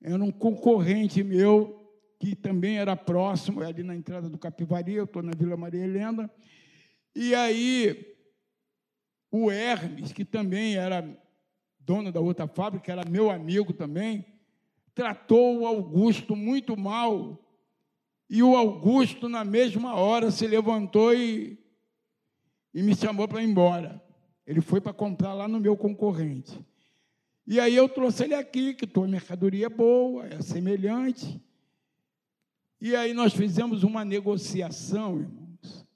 Era 0.00 0.22
um 0.22 0.30
concorrente 0.30 1.24
meu, 1.24 1.92
que 2.16 2.36
também 2.36 2.78
era 2.78 2.94
próximo, 2.94 3.60
ali 3.64 3.82
na 3.82 3.96
entrada 3.96 4.30
do 4.30 4.38
Capivari, 4.38 4.94
eu 4.94 5.06
estou 5.06 5.24
na 5.24 5.32
Vila 5.36 5.56
Maria 5.56 5.82
Helena, 5.82 6.30
e 7.16 7.34
aí 7.34 8.16
o 9.28 9.50
Hermes, 9.50 10.12
que 10.12 10.24
também 10.24 10.76
era 10.76 11.04
dono 11.80 12.12
da 12.12 12.20
outra 12.20 12.46
fábrica, 12.46 12.92
era 12.92 13.02
meu 13.10 13.28
amigo 13.28 13.72
também, 13.72 14.24
tratou 14.94 15.58
o 15.58 15.66
Augusto 15.66 16.36
muito 16.36 16.76
mal. 16.76 17.44
E 18.30 18.40
o 18.40 18.54
Augusto, 18.54 19.28
na 19.28 19.44
mesma 19.44 19.96
hora, 19.96 20.30
se 20.30 20.46
levantou 20.46 21.12
e, 21.12 21.58
e 22.72 22.84
me 22.84 22.94
chamou 22.94 23.26
para 23.26 23.42
ir 23.42 23.48
embora. 23.48 24.00
Ele 24.46 24.60
foi 24.60 24.80
para 24.80 24.92
comprar 24.92 25.34
lá 25.34 25.48
no 25.48 25.58
meu 25.58 25.76
concorrente. 25.76 26.64
E 27.50 27.58
aí 27.58 27.74
eu 27.74 27.88
trouxe 27.88 28.24
ele 28.24 28.34
aqui, 28.34 28.74
que 28.74 28.86
tua 28.86 29.08
mercadoria 29.08 29.64
é 29.64 29.70
boa, 29.70 30.26
é 30.26 30.42
semelhante. 30.42 31.42
E 32.78 32.94
aí 32.94 33.14
nós 33.14 33.32
fizemos 33.32 33.82
uma 33.82 34.04
negociação, 34.04 35.18
irmãos, 35.18 35.86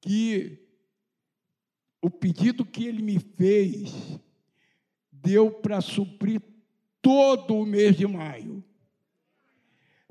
que 0.00 0.66
o 2.00 2.08
pedido 2.08 2.64
que 2.64 2.86
ele 2.86 3.02
me 3.02 3.18
fez 3.18 3.92
deu 5.12 5.50
para 5.50 5.82
suprir 5.82 6.40
todo 7.02 7.54
o 7.54 7.66
mês 7.66 7.94
de 7.94 8.06
maio. 8.06 8.64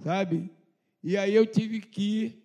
Sabe? 0.03 0.51
E 1.03 1.17
aí 1.17 1.33
eu 1.33 1.47
tive 1.47 1.81
que 1.81 2.43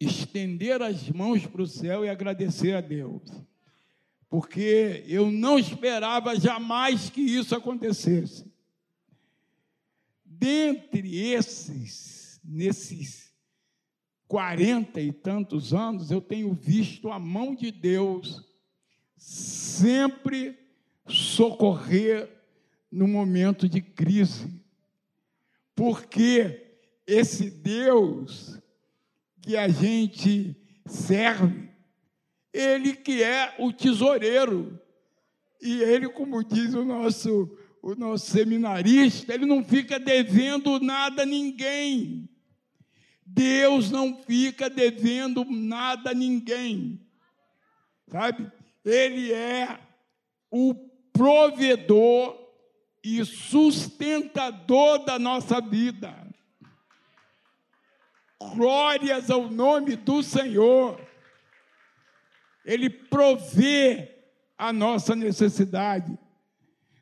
estender 0.00 0.80
as 0.80 1.10
mãos 1.10 1.46
para 1.46 1.60
o 1.60 1.66
céu 1.66 2.06
e 2.06 2.08
agradecer 2.08 2.74
a 2.74 2.80
Deus. 2.80 3.20
Porque 4.34 5.04
eu 5.06 5.30
não 5.30 5.56
esperava 5.56 6.34
jamais 6.34 7.08
que 7.08 7.20
isso 7.20 7.54
acontecesse. 7.54 8.44
Dentre 10.24 11.20
esses, 11.30 12.40
nesses 12.42 13.32
quarenta 14.26 15.00
e 15.00 15.12
tantos 15.12 15.72
anos, 15.72 16.10
eu 16.10 16.20
tenho 16.20 16.52
visto 16.52 17.12
a 17.12 17.18
mão 17.20 17.54
de 17.54 17.70
Deus 17.70 18.44
sempre 19.16 20.58
socorrer 21.06 22.28
no 22.90 23.06
momento 23.06 23.68
de 23.68 23.80
crise. 23.80 24.52
Porque 25.76 26.76
esse 27.06 27.48
Deus 27.48 28.60
que 29.40 29.56
a 29.56 29.68
gente 29.68 30.56
serve, 30.86 31.63
ele 32.54 32.94
que 32.94 33.20
é 33.20 33.52
o 33.58 33.72
tesoureiro. 33.72 34.80
E 35.60 35.82
ele, 35.82 36.08
como 36.08 36.44
diz 36.44 36.72
o 36.74 36.84
nosso, 36.84 37.50
o 37.82 37.96
nosso 37.96 38.30
seminarista, 38.30 39.34
ele 39.34 39.44
não 39.44 39.64
fica 39.64 39.98
devendo 39.98 40.78
nada 40.78 41.22
a 41.22 41.26
ninguém. 41.26 42.28
Deus 43.26 43.90
não 43.90 44.16
fica 44.22 44.70
devendo 44.70 45.44
nada 45.44 46.10
a 46.10 46.14
ninguém. 46.14 47.00
Sabe? 48.08 48.52
Ele 48.84 49.32
é 49.32 49.80
o 50.50 50.74
provedor 51.12 52.38
e 53.02 53.24
sustentador 53.24 55.04
da 55.04 55.18
nossa 55.18 55.60
vida. 55.60 56.14
Glórias 58.38 59.30
ao 59.30 59.50
nome 59.50 59.96
do 59.96 60.22
Senhor. 60.22 61.00
Ele 62.64 62.88
provê 62.88 64.10
a 64.56 64.72
nossa 64.72 65.14
necessidade. 65.14 66.18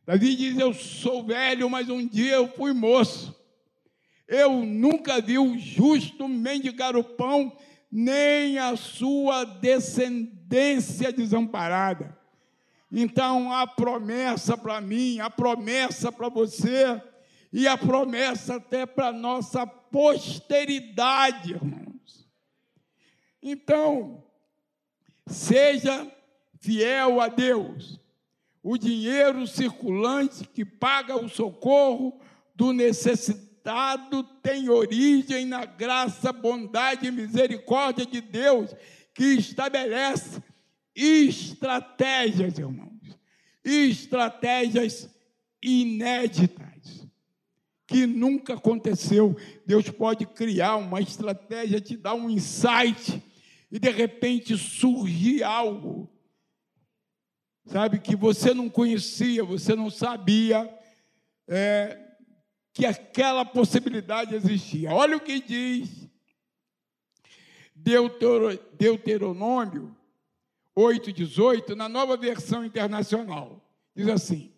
Davi 0.05 0.35
diz: 0.35 0.59
Eu 0.59 0.75
sou 0.75 1.25
velho, 1.25 1.70
mas 1.70 1.88
um 1.88 2.07
dia 2.07 2.35
eu 2.35 2.48
fui 2.48 2.72
moço. 2.72 3.35
Eu 4.27 4.64
nunca 4.64 5.20
vi 5.20 5.38
o 5.38 5.59
justo 5.59 6.27
mendigar 6.27 6.96
o 6.96 7.05
pão, 7.05 7.57
nem 7.90 8.59
a 8.59 8.77
sua 8.77 9.44
descendência 9.44 11.12
desamparada. 11.12 12.16
Então, 12.90 13.53
a 13.53 13.66
promessa 13.66 14.57
para 14.57 14.81
mim, 14.81 15.18
a 15.20 15.31
promessa 15.31 16.12
para 16.12 16.29
você, 16.29 17.01
e 17.53 17.68
a 17.68 17.77
promessa 17.77 18.57
até 18.57 18.87
para 18.87 19.12
nossa 19.12 19.66
posteridade, 19.66 21.53
irmãos. 21.53 22.29
Então, 23.42 24.25
seja 25.33 26.11
fiel 26.61 27.21
a 27.21 27.29
Deus. 27.29 28.01
O 28.62 28.79
dinheiro 28.79 29.47
circulante 29.47 30.45
que 30.45 30.64
paga 30.64 31.16
o 31.16 31.29
socorro 31.29 32.21
do 32.55 32.73
necessitado 32.73 34.23
tem 34.42 34.68
origem 34.68 35.47
na 35.47 35.64
graça, 35.64 36.33
bondade 36.33 37.07
e 37.07 37.11
misericórdia 37.11 38.07
de 38.07 38.21
Deus, 38.21 38.71
que 39.14 39.25
estabelece 39.35 40.40
estratégias, 40.95 42.59
irmãos, 42.59 43.18
estratégias 43.64 45.09
inéditas, 45.62 47.07
que 47.87 48.07
nunca 48.07 48.55
aconteceu. 48.55 49.37
Deus 49.66 49.88
pode 49.90 50.27
criar 50.27 50.77
uma 50.77 51.01
estratégia, 51.01 51.81
te 51.81 51.97
dar 51.97 52.14
um 52.14 52.31
insight, 52.31 53.23
e 53.72 53.78
de 53.78 53.90
repente 53.90 54.56
surgir 54.56 55.42
algo 55.42 56.08
sabe, 57.66 57.98
que 57.98 58.14
você 58.14 58.52
não 58.52 58.68
conhecia, 58.68 59.42
você 59.42 59.74
não 59.74 59.88
sabia 59.88 60.70
é, 61.48 61.98
que 62.72 62.85
aquela 62.85 63.44
possibilidade 63.44 64.35
existia. 64.35 64.92
Olha 64.92 65.16
o 65.16 65.20
que 65.20 65.40
diz 65.40 66.08
Deuteronômio 67.74 69.96
8,18, 70.76 71.74
na 71.74 71.88
nova 71.88 72.16
versão 72.16 72.64
internacional. 72.64 73.62
Diz 73.94 74.08
assim: 74.08 74.52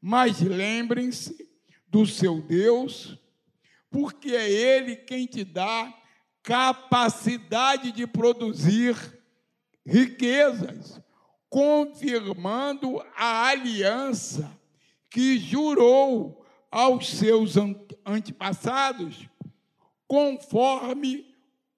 Mas 0.00 0.40
lembrem-se 0.40 1.48
do 1.86 2.06
seu 2.06 2.40
Deus, 2.40 3.16
porque 3.88 4.30
é 4.30 4.50
Ele 4.50 4.96
quem 4.96 5.26
te 5.26 5.44
dá 5.44 5.99
capacidade 6.42 7.92
de 7.92 8.06
produzir 8.06 8.96
riquezas 9.86 11.00
confirmando 11.50 13.04
a 13.16 13.48
aliança 13.48 14.56
que 15.10 15.36
jurou 15.36 16.46
aos 16.70 17.08
seus 17.08 17.56
antepassados, 18.06 19.28
conforme 20.06 21.26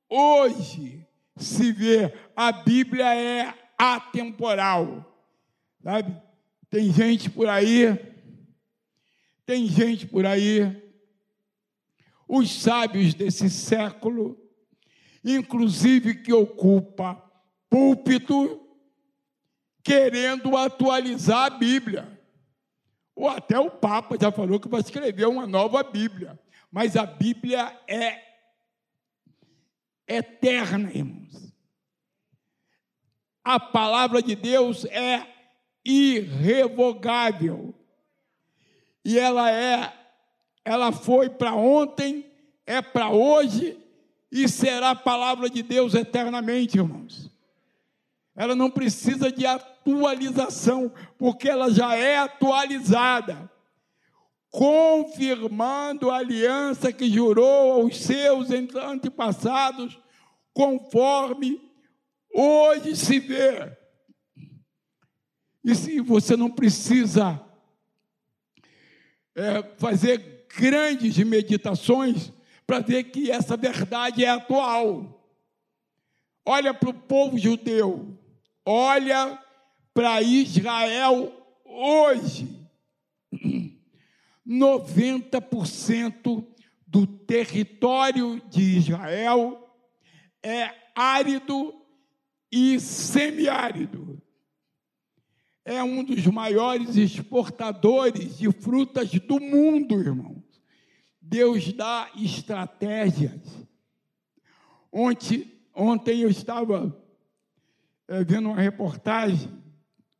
hoje 0.08 1.06
se 1.36 1.72
vê. 1.72 2.12
A 2.36 2.52
Bíblia 2.52 3.14
é 3.14 3.54
atemporal. 3.78 5.08
Sabe? 5.82 6.14
Tem 6.68 6.92
gente 6.92 7.30
por 7.30 7.48
aí, 7.48 7.98
tem 9.44 9.66
gente 9.66 10.06
por 10.06 10.24
aí, 10.24 10.82
os 12.28 12.62
sábios 12.62 13.14
desse 13.14 13.50
século, 13.50 14.41
inclusive 15.24 16.16
que 16.16 16.32
ocupa 16.32 17.22
púlpito 17.68 18.60
querendo 19.82 20.56
atualizar 20.56 21.46
a 21.46 21.50
Bíblia. 21.50 22.20
Ou 23.14 23.28
até 23.28 23.58
o 23.58 23.70
Papa 23.70 24.16
já 24.20 24.32
falou 24.32 24.58
que 24.58 24.68
vai 24.68 24.80
escrever 24.80 25.26
uma 25.26 25.46
nova 25.46 25.82
Bíblia. 25.82 26.38
Mas 26.70 26.96
a 26.96 27.04
Bíblia 27.04 27.78
é 27.86 28.22
eterna, 30.06 30.90
irmãos. 30.90 31.52
A 33.44 33.58
palavra 33.58 34.22
de 34.22 34.34
Deus 34.34 34.84
é 34.86 35.26
irrevogável. 35.84 37.74
E 39.04 39.18
ela 39.18 39.50
é, 39.50 39.92
ela 40.64 40.92
foi 40.92 41.28
para 41.28 41.54
ontem, 41.54 42.30
é 42.64 42.80
para 42.80 43.10
hoje 43.10 43.81
e 44.32 44.48
será 44.48 44.90
a 44.90 44.96
palavra 44.96 45.50
de 45.50 45.62
Deus 45.62 45.92
eternamente, 45.92 46.78
irmãos. 46.78 47.30
Ela 48.34 48.56
não 48.56 48.70
precisa 48.70 49.30
de 49.30 49.44
atualização, 49.44 50.90
porque 51.18 51.50
ela 51.50 51.70
já 51.70 51.94
é 51.94 52.16
atualizada, 52.16 53.52
confirmando 54.48 56.10
a 56.10 56.16
aliança 56.16 56.90
que 56.90 57.10
jurou 57.10 57.72
aos 57.72 57.98
seus 57.98 58.48
antepassados, 58.50 60.00
conforme 60.54 61.60
hoje 62.34 62.96
se 62.96 63.18
vê. 63.18 63.76
E 65.62 65.74
se 65.74 66.00
você 66.00 66.38
não 66.38 66.50
precisa 66.50 67.38
é, 69.34 69.62
fazer 69.76 70.46
grandes 70.56 71.18
meditações 71.18 72.32
para 72.66 72.80
ver 72.80 73.04
que 73.04 73.30
essa 73.30 73.56
verdade 73.56 74.24
é 74.24 74.28
atual. 74.28 75.20
Olha 76.44 76.74
para 76.74 76.90
o 76.90 76.94
povo 76.94 77.38
judeu, 77.38 78.18
olha 78.64 79.38
para 79.94 80.22
Israel 80.22 81.32
hoje. 81.64 82.48
90% 84.46 86.44
do 86.86 87.06
território 87.06 88.42
de 88.50 88.76
Israel 88.76 89.58
é 90.42 90.70
árido 90.94 91.74
e 92.50 92.78
semiárido. 92.80 94.20
É 95.64 95.82
um 95.82 96.02
dos 96.02 96.26
maiores 96.26 96.96
exportadores 96.96 98.36
de 98.36 98.50
frutas 98.50 99.10
do 99.10 99.40
mundo, 99.40 100.00
irmãos. 100.00 100.41
Deus 101.32 101.72
dá 101.72 102.10
estratégias. 102.14 103.40
Ontem, 104.92 105.50
ontem 105.74 106.20
eu 106.20 106.28
estava 106.28 106.94
é, 108.06 108.22
vendo 108.22 108.50
uma 108.50 108.60
reportagem 108.60 109.50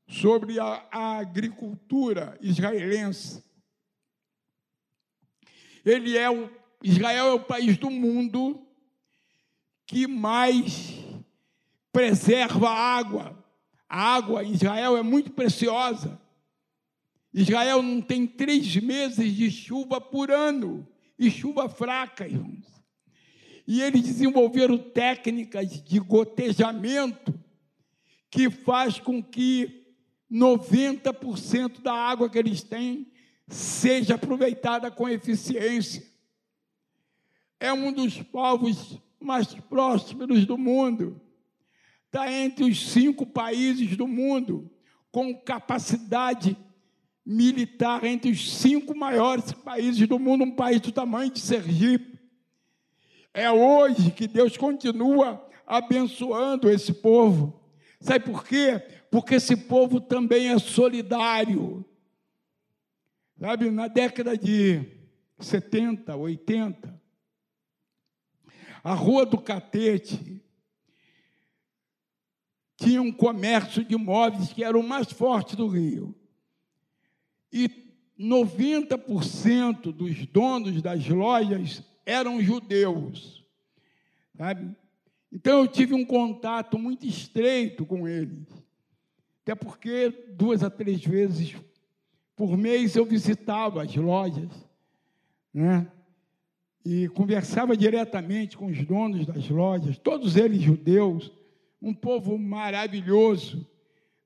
sobre 0.08 0.58
a, 0.58 0.88
a 0.90 1.18
agricultura 1.18 2.38
israelense. 2.40 3.44
Ele 5.84 6.16
é 6.16 6.30
o 6.30 6.50
Israel 6.82 7.26
é 7.26 7.32
o 7.34 7.44
país 7.44 7.76
do 7.76 7.90
mundo 7.90 8.66
que 9.84 10.06
mais 10.06 10.98
preserva 11.92 12.70
a 12.70 12.96
água. 12.96 13.44
A 13.86 14.14
água 14.14 14.42
em 14.42 14.52
Israel 14.52 14.96
é 14.96 15.02
muito 15.02 15.30
preciosa. 15.32 16.18
Israel 17.34 17.82
não 17.82 18.00
tem 18.00 18.26
três 18.26 18.74
meses 18.76 19.34
de 19.34 19.50
chuva 19.50 20.00
por 20.00 20.30
ano, 20.30 20.88
e 21.22 21.30
chuva 21.30 21.68
fraca, 21.68 22.26
irmãos. 22.26 22.66
E 23.64 23.80
eles 23.80 24.02
desenvolveram 24.02 24.76
técnicas 24.76 25.80
de 25.80 26.00
gotejamento 26.00 27.32
que 28.28 28.50
faz 28.50 28.98
com 28.98 29.22
que 29.22 29.86
90% 30.28 31.80
da 31.80 31.92
água 31.92 32.28
que 32.28 32.38
eles 32.38 32.64
têm 32.64 33.12
seja 33.46 34.16
aproveitada 34.16 34.90
com 34.90 35.08
eficiência. 35.08 36.04
É 37.60 37.72
um 37.72 37.92
dos 37.92 38.20
povos 38.20 38.98
mais 39.20 39.54
prósperos 39.54 40.44
do 40.44 40.58
mundo. 40.58 41.20
Está 42.06 42.32
entre 42.32 42.64
os 42.64 42.90
cinco 42.90 43.24
países 43.24 43.96
do 43.96 44.08
mundo 44.08 44.68
com 45.12 45.32
capacidade 45.38 46.56
militar, 47.24 48.04
entre 48.04 48.30
os 48.30 48.58
cinco 48.58 48.96
maiores 48.96 49.52
países 49.52 50.06
do 50.08 50.18
mundo, 50.18 50.44
um 50.44 50.54
país 50.54 50.80
do 50.80 50.90
tamanho 50.90 51.30
de 51.30 51.40
Sergipe. 51.40 52.18
É 53.32 53.50
hoje 53.50 54.10
que 54.10 54.26
Deus 54.26 54.56
continua 54.56 55.48
abençoando 55.66 56.68
esse 56.68 56.92
povo. 56.92 57.58
Sabe 58.00 58.24
por 58.24 58.44
quê? 58.44 58.80
Porque 59.10 59.36
esse 59.36 59.56
povo 59.56 60.00
também 60.00 60.48
é 60.48 60.58
solidário. 60.58 61.84
Sabe, 63.38 63.70
na 63.70 63.88
década 63.88 64.36
de 64.36 64.84
70, 65.38 66.14
80, 66.14 67.00
a 68.84 68.94
Rua 68.94 69.24
do 69.24 69.38
Catete 69.38 70.42
tinha 72.76 73.00
um 73.00 73.12
comércio 73.12 73.84
de 73.84 73.94
imóveis 73.94 74.52
que 74.52 74.64
era 74.64 74.76
o 74.76 74.82
mais 74.82 75.10
forte 75.12 75.54
do 75.54 75.68
Rio. 75.68 76.14
E 77.52 77.68
90% 78.18 79.92
dos 79.92 80.26
donos 80.26 80.80
das 80.80 81.06
lojas 81.08 81.82
eram 82.06 82.40
judeus. 82.40 83.44
Sabe? 84.36 84.74
Então 85.32 85.60
eu 85.60 85.68
tive 85.68 85.94
um 85.94 86.04
contato 86.04 86.78
muito 86.78 87.06
estreito 87.06 87.86
com 87.86 88.06
eles. 88.06 88.46
Até 89.42 89.54
porque 89.54 90.10
duas 90.36 90.62
a 90.62 90.70
três 90.70 91.04
vezes 91.04 91.56
por 92.36 92.56
mês 92.56 92.94
eu 92.96 93.04
visitava 93.04 93.82
as 93.82 93.94
lojas, 93.94 94.50
né? 95.52 95.86
E 96.84 97.08
conversava 97.10 97.76
diretamente 97.76 98.56
com 98.56 98.66
os 98.66 98.84
donos 98.84 99.26
das 99.26 99.48
lojas, 99.48 99.98
todos 99.98 100.36
eles 100.36 100.60
judeus, 100.60 101.32
um 101.80 101.94
povo 101.94 102.36
maravilhoso, 102.36 103.66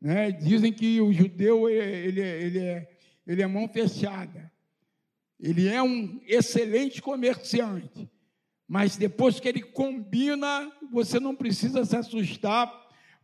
né? 0.01 0.31
Dizem 0.33 0.73
que 0.73 1.01
o 1.01 1.13
judeu 1.13 1.69
ele, 1.69 2.21
ele, 2.21 2.59
é, 2.59 2.96
ele 3.27 3.43
é 3.43 3.47
mão 3.47 3.69
fechada. 3.69 4.51
Ele 5.39 5.69
é 5.69 5.83
um 5.83 6.21
excelente 6.27 7.03
comerciante. 7.03 8.11
Mas 8.67 8.97
depois 8.97 9.39
que 9.39 9.49
ele 9.49 9.63
combina, 9.63 10.71
você 10.91 11.21
não 11.21 11.35
precisa 11.35 11.85
se 11.85 11.97
assustar, 11.97 12.73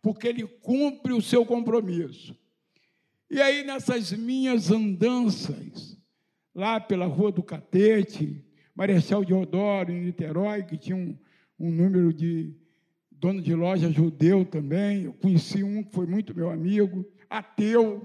porque 0.01 0.29
ele 0.29 0.47
cumpre 0.47 1.13
o 1.13 1.23
seu 1.23 1.45
compromisso. 1.45 2.37
E 3.31 3.41
aí, 3.41 3.65
nessas 3.65 4.13
minhas 4.13 4.71
andanças, 4.71 5.97
lá 6.55 6.79
pela 6.79 7.07
Rua 7.07 7.33
do 7.33 7.43
Catete, 7.43 8.45
Marechal 8.75 9.25
Deodoro, 9.25 9.91
em 9.91 10.05
Niterói, 10.05 10.65
que 10.65 10.77
tinha 10.77 10.97
um, 10.97 11.17
um 11.59 11.71
número 11.71 12.13
de 12.13 12.55
dono 13.11 13.41
de 13.41 13.55
loja 13.55 13.91
judeu 13.91 14.45
também, 14.45 15.05
eu 15.05 15.13
conheci 15.13 15.63
um 15.63 15.83
que 15.83 15.93
foi 15.93 16.07
muito 16.07 16.37
meu 16.37 16.51
amigo, 16.51 17.07
ateu, 17.31 18.05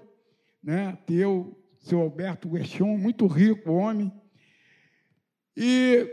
né, 0.62 0.88
ateu, 0.88 1.58
seu 1.88 2.02
Alberto 2.02 2.50
Guechon, 2.50 2.98
muito 2.98 3.26
rico 3.28 3.72
homem, 3.72 4.12
e 5.56 6.06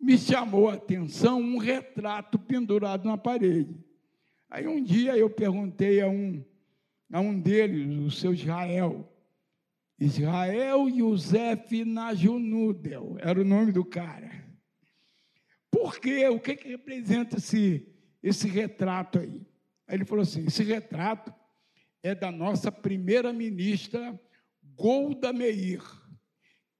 me 0.00 0.16
chamou 0.16 0.70
a 0.70 0.74
atenção 0.74 1.40
um 1.40 1.58
retrato 1.58 2.38
pendurado 2.38 3.06
na 3.08 3.18
parede. 3.18 3.84
Aí 4.48 4.66
um 4.68 4.82
dia 4.82 5.16
eu 5.16 5.28
perguntei 5.28 6.00
a 6.00 6.08
um, 6.08 6.44
a 7.12 7.20
um 7.20 7.38
deles, 7.38 7.98
o 7.98 8.10
seu 8.12 8.32
Israel, 8.32 9.12
Israel 9.98 10.88
Yosef 10.88 11.84
Najunudel, 11.84 13.16
era 13.18 13.40
o 13.40 13.44
nome 13.44 13.72
do 13.72 13.84
cara. 13.84 14.46
Por 15.68 15.98
quê? 15.98 16.28
O 16.28 16.38
que, 16.38 16.54
que 16.54 16.68
representa 16.68 17.38
esse, 17.38 17.92
esse 18.22 18.46
retrato 18.46 19.18
aí? 19.18 19.44
Aí 19.86 19.96
ele 19.96 20.04
falou 20.04 20.22
assim: 20.22 20.46
esse 20.46 20.62
retrato 20.62 21.34
é 22.02 22.14
da 22.14 22.30
nossa 22.30 22.70
primeira 22.70 23.32
ministra 23.32 24.18
Golda 24.78 25.32
Meir. 25.32 25.82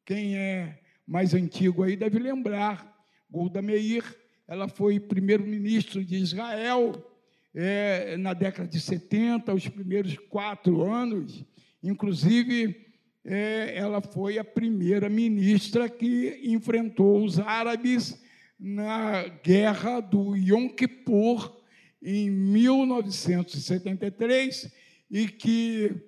Quem 0.06 0.36
é 0.36 0.78
mais 1.04 1.34
antigo 1.34 1.82
aí 1.82 1.96
deve 1.96 2.20
lembrar 2.20 2.96
Golda 3.28 3.60
Meir, 3.60 4.04
ela 4.46 4.68
foi 4.68 5.00
primeiro-ministro 5.00 6.04
de 6.04 6.14
Israel 6.16 7.04
é, 7.52 8.16
na 8.16 8.32
década 8.32 8.68
de 8.68 8.80
70, 8.80 9.52
os 9.52 9.66
primeiros 9.68 10.16
quatro 10.30 10.88
anos. 10.90 11.44
Inclusive, 11.82 12.86
é, 13.24 13.76
ela 13.76 14.00
foi 14.00 14.38
a 14.38 14.44
primeira 14.44 15.08
ministra 15.08 15.88
que 15.88 16.40
enfrentou 16.44 17.24
os 17.24 17.40
árabes 17.40 18.22
na 18.58 19.26
guerra 19.42 20.00
do 20.00 20.34
Yom 20.36 20.68
Kippur, 20.68 21.56
em 22.00 22.30
1973, 22.30 24.72
e 25.10 25.26
que 25.26 26.07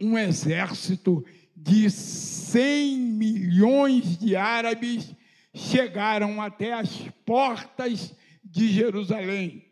um 0.00 0.18
exército 0.18 1.24
de 1.56 1.90
100 1.90 2.98
milhões 2.98 4.18
de 4.18 4.36
árabes 4.36 5.14
chegaram 5.54 6.42
até 6.42 6.72
as 6.72 7.08
portas 7.24 8.14
de 8.42 8.68
Jerusalém. 8.68 9.64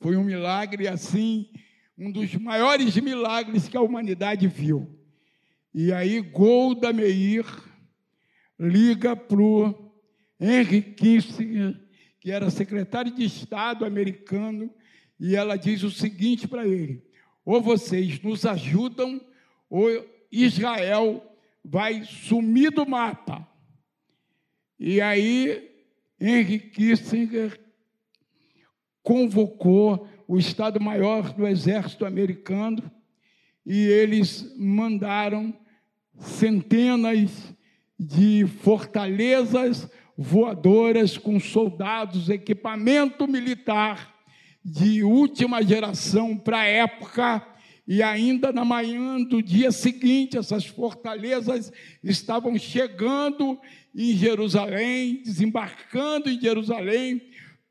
Foi 0.00 0.16
um 0.16 0.24
milagre 0.24 0.88
assim, 0.88 1.50
um 1.96 2.10
dos 2.10 2.34
maiores 2.36 2.96
milagres 2.96 3.68
que 3.68 3.76
a 3.76 3.82
humanidade 3.82 4.46
viu. 4.46 4.98
E 5.74 5.92
aí 5.92 6.20
Golda 6.20 6.92
Meir 6.92 7.44
liga 8.58 9.14
para 9.14 9.40
o 9.40 9.92
Henry 10.40 10.82
Kissinger, 10.82 11.78
que 12.20 12.30
era 12.30 12.50
secretário 12.50 13.14
de 13.14 13.24
Estado 13.24 13.84
americano, 13.84 14.72
e 15.20 15.36
ela 15.36 15.56
diz 15.56 15.82
o 15.82 15.90
seguinte 15.90 16.48
para 16.48 16.66
ele: 16.66 17.02
ou 17.48 17.62
vocês 17.62 18.20
nos 18.20 18.44
ajudam, 18.44 19.18
ou 19.70 19.88
Israel 20.30 21.34
vai 21.64 22.04
sumir 22.04 22.70
do 22.70 22.86
mapa. 22.86 23.48
E 24.78 25.00
aí, 25.00 25.70
Henry 26.20 26.58
Kissinger 26.58 27.58
convocou 29.02 30.06
o 30.26 30.36
Estado-Maior 30.36 31.32
do 31.32 31.46
Exército 31.46 32.04
Americano 32.04 32.82
e 33.64 33.78
eles 33.86 34.54
mandaram 34.58 35.58
centenas 36.18 37.54
de 37.98 38.46
fortalezas 38.46 39.90
voadoras 40.18 41.16
com 41.16 41.40
soldados, 41.40 42.28
equipamento 42.28 43.26
militar 43.26 44.17
de 44.64 45.02
última 45.02 45.62
geração 45.62 46.36
para 46.36 46.60
a 46.60 46.66
época 46.66 47.46
e 47.86 48.02
ainda 48.02 48.52
na 48.52 48.66
manhã 48.66 49.18
do 49.22 49.42
dia 49.42 49.72
seguinte, 49.72 50.36
essas 50.36 50.66
fortalezas 50.66 51.72
estavam 52.04 52.58
chegando 52.58 53.58
em 53.96 54.12
Jerusalém, 54.14 55.22
desembarcando 55.22 56.28
em 56.28 56.38
Jerusalém, 56.38 57.22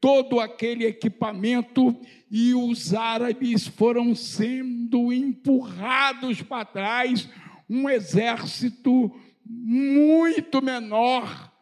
todo 0.01 0.39
aquele 0.39 0.85
equipamento 0.85 1.95
e 2.31 2.55
os 2.55 2.95
árabes 2.95 3.67
foram 3.67 4.15
sendo 4.15 5.13
empurrados 5.13 6.41
para 6.41 6.65
trás, 6.65 7.29
um 7.69 7.87
exército 7.87 9.13
muito 9.45 10.63
menor, 10.63 11.53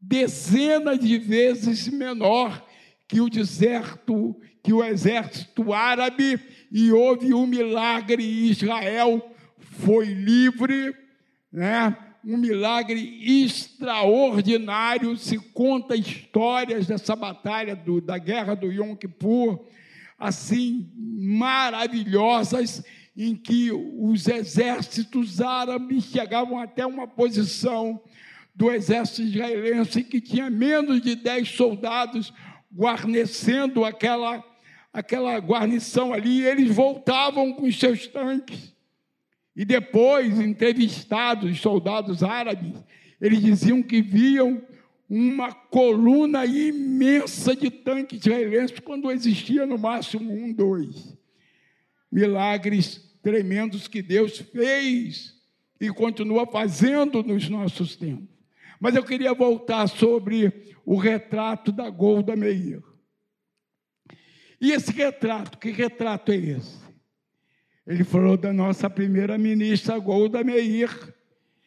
dezenas 0.00 1.00
de 1.00 1.18
vezes 1.18 1.88
menor 1.88 2.64
que 3.14 3.20
o 3.20 3.30
deserto, 3.30 4.34
que 4.60 4.72
o 4.72 4.82
exército 4.82 5.72
árabe, 5.72 6.36
e 6.72 6.90
houve 6.90 7.32
um 7.32 7.46
milagre 7.46 8.24
Israel 8.24 9.32
foi 9.56 10.06
livre, 10.06 10.92
né? 11.52 11.96
um 12.24 12.36
milagre 12.36 13.20
extraordinário. 13.44 15.16
Se 15.16 15.38
conta 15.38 15.94
histórias 15.94 16.88
dessa 16.88 17.14
batalha 17.14 17.76
do, 17.76 18.00
da 18.00 18.18
guerra 18.18 18.56
do 18.56 18.72
Yom 18.72 18.96
Kippur, 18.96 19.64
assim, 20.18 20.90
maravilhosas, 20.96 22.84
em 23.16 23.36
que 23.36 23.70
os 23.70 24.26
exércitos 24.26 25.40
árabes 25.40 26.02
chegavam 26.02 26.58
até 26.58 26.84
uma 26.84 27.06
posição 27.06 28.02
do 28.52 28.72
exército 28.72 29.22
israelense 29.22 30.02
que 30.02 30.20
tinha 30.20 30.50
menos 30.50 31.00
de 31.00 31.14
10 31.14 31.50
soldados 31.50 32.32
guarnecendo 32.74 33.84
aquela, 33.84 34.44
aquela 34.92 35.38
guarnição 35.38 36.12
ali, 36.12 36.44
eles 36.44 36.74
voltavam 36.74 37.52
com 37.52 37.66
os 37.66 37.78
seus 37.78 38.06
tanques. 38.06 38.74
E 39.54 39.64
depois, 39.64 40.40
entrevistados, 40.40 41.60
soldados 41.60 42.24
árabes, 42.24 42.74
eles 43.20 43.40
diziam 43.40 43.82
que 43.82 44.02
viam 44.02 44.60
uma 45.08 45.52
coluna 45.52 46.44
imensa 46.44 47.54
de 47.54 47.70
tanques 47.70 48.18
israelenses 48.18 48.80
quando 48.80 49.10
existia 49.12 49.64
no 49.64 49.78
máximo 49.78 50.32
um, 50.32 50.52
dois. 50.52 51.16
Milagres 52.10 53.16
tremendos 53.22 53.86
que 53.86 54.02
Deus 54.02 54.38
fez 54.38 55.34
e 55.80 55.88
continua 55.90 56.46
fazendo 56.46 57.22
nos 57.22 57.48
nossos 57.48 57.94
tempos. 57.94 58.33
Mas 58.84 58.94
eu 58.94 59.02
queria 59.02 59.32
voltar 59.32 59.86
sobre 59.86 60.76
o 60.84 60.98
retrato 60.98 61.72
da 61.72 61.88
Golda 61.88 62.36
Meir. 62.36 62.82
E 64.60 64.72
esse 64.72 64.92
retrato, 64.92 65.56
que 65.56 65.70
retrato 65.70 66.30
é 66.30 66.36
esse? 66.36 66.84
Ele 67.86 68.04
falou 68.04 68.36
da 68.36 68.52
nossa 68.52 68.90
primeira 68.90 69.38
ministra 69.38 69.98
Golda 69.98 70.44
Meir. 70.44 71.14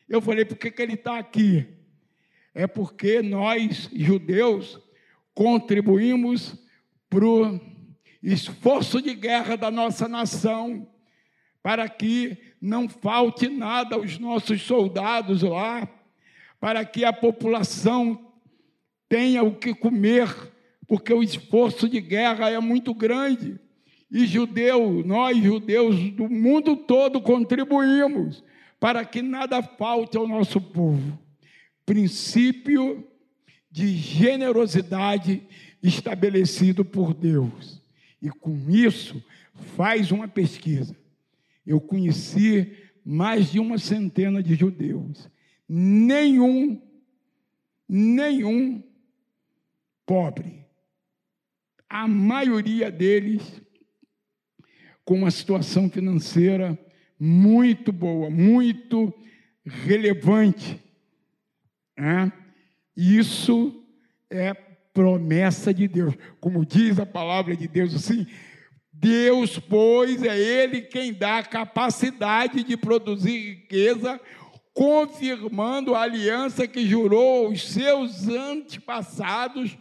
Eu 0.08 0.21
falei, 0.21 0.45
por 0.45 0.58
que, 0.58 0.69
que 0.69 0.80
ele 0.80 0.93
está 0.93 1.17
aqui? 1.17 1.67
é 2.58 2.65
porque 2.65 3.21
nós, 3.21 3.89
judeus, 3.93 4.80
contribuímos 5.36 6.56
para 7.08 7.23
o 7.23 7.60
esforço 8.21 8.99
de 8.99 9.13
guerra 9.15 9.56
da 9.56 9.69
nossa 9.71 10.08
nação, 10.08 10.88
para 11.63 11.88
que 11.89 12.36
não 12.60 12.88
falte 12.88 13.47
nada 13.47 13.95
aos 13.95 14.19
nossos 14.19 14.62
soldados 14.62 15.41
lá, 15.41 15.88
para 16.59 16.83
que 16.85 17.05
a 17.05 17.13
população 17.13 18.33
tenha 19.07 19.43
o 19.43 19.55
que 19.55 19.73
comer, 19.73 20.27
porque 20.87 21.13
o 21.13 21.23
esforço 21.23 21.87
de 21.87 22.01
guerra 22.01 22.49
é 22.49 22.59
muito 22.59 22.93
grande. 22.93 23.59
E 24.09 24.25
judeu, 24.25 25.03
nós 25.05 25.37
judeus 25.37 26.11
do 26.11 26.29
mundo 26.29 26.75
todo 26.75 27.21
contribuímos 27.21 28.43
para 28.79 29.03
que 29.03 29.21
nada 29.21 29.61
falte 29.61 30.17
ao 30.17 30.27
nosso 30.27 30.61
povo. 30.61 31.17
Princípio 31.85 33.05
de 33.69 33.95
generosidade 33.95 35.43
estabelecido 35.81 36.85
por 36.85 37.13
Deus. 37.13 37.81
E 38.21 38.29
com 38.29 38.69
isso, 38.69 39.23
faz 39.75 40.11
uma 40.11 40.27
pesquisa. 40.27 40.95
Eu 41.65 41.79
conheci 41.81 42.73
mais 43.05 43.51
de 43.51 43.59
uma 43.59 43.77
centena 43.77 44.41
de 44.41 44.55
judeus. 44.55 45.29
Nenhum, 45.67 46.82
nenhum 47.88 48.84
pobre. 50.06 50.65
A 51.89 52.08
maioria 52.08 52.91
deles 52.91 53.62
com 55.03 55.15
uma 55.15 55.32
situação 55.32 55.89
financeira 55.89 56.77
muito 57.19 57.91
boa, 57.91 58.30
muito 58.30 59.13
relevante. 59.65 60.82
Né? 61.97 62.32
Isso 62.95 63.84
é 64.30 64.53
promessa 64.53 65.73
de 65.73 65.88
Deus. 65.88 66.13
Como 66.39 66.65
diz 66.65 66.99
a 66.99 67.06
palavra 67.06 67.56
de 67.56 67.67
Deus 67.67 67.93
assim, 67.95 68.25
Deus, 68.91 69.60
pois, 69.60 70.23
é 70.23 70.38
Ele 70.38 70.82
quem 70.82 71.13
dá 71.13 71.38
a 71.38 71.45
capacidade 71.45 72.63
de 72.63 72.75
produzir 72.75 73.38
riqueza, 73.38 74.19
confirmando 74.77 75.95
a 75.95 76.03
aliança 76.03 76.67
que 76.67 76.85
jurou 76.85 77.47
aos 77.47 77.67
seus 77.67 78.27
antepassados, 78.27 79.75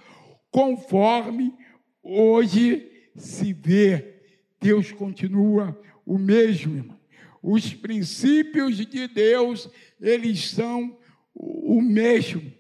conforme 0.51 1.53
hoje 2.03 2.91
se 3.15 3.53
vê. 3.53 4.23
Deus 4.59 4.93
continua 4.93 5.79
o 6.07 6.17
mesmo, 6.17 6.77
irmão. 6.79 6.99
Os 7.43 7.75
princípios 7.75 8.79
de 8.79 9.07
Deus, 9.07 9.69
eles 10.01 10.49
são 10.49 10.97
o 11.35 11.83
mesmo. 11.83 12.51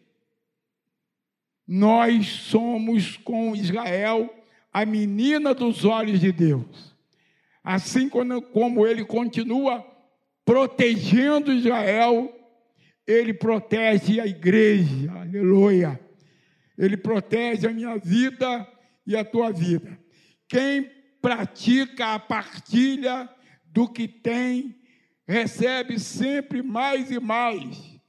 Nós 1.67 2.27
somos 2.27 3.17
com 3.17 3.57
Israel 3.57 4.29
a 4.71 4.85
menina 4.85 5.55
dos 5.55 5.87
olhos 5.87 6.21
de 6.21 6.33
Deus. 6.33 6.95
Assim 7.65 8.11
como 8.11 8.87
ele 8.87 9.07
continua 9.07 9.96
protegendo 10.47 11.53
Israel, 11.53 12.33
ele 13.05 13.35
protege 13.35 14.21
a 14.21 14.27
igreja, 14.27 15.13
aleluia. 15.13 16.01
Ele 16.79 16.97
protege 16.97 17.67
a 17.67 17.73
minha 17.73 17.99
vida 17.99 18.67
e 19.05 19.17
a 19.17 19.25
tua 19.25 19.51
vida. 19.51 19.99
Quem 20.49 20.89
pratica 21.21 22.15
a 22.15 22.19
partilha 22.21 23.29
do 23.65 23.89
que 23.89 24.07
tem, 24.07 24.77
recebe 25.27 25.99
sempre 25.99 26.63
mais 26.63 27.11
e 27.11 27.19
mais, 27.19 28.01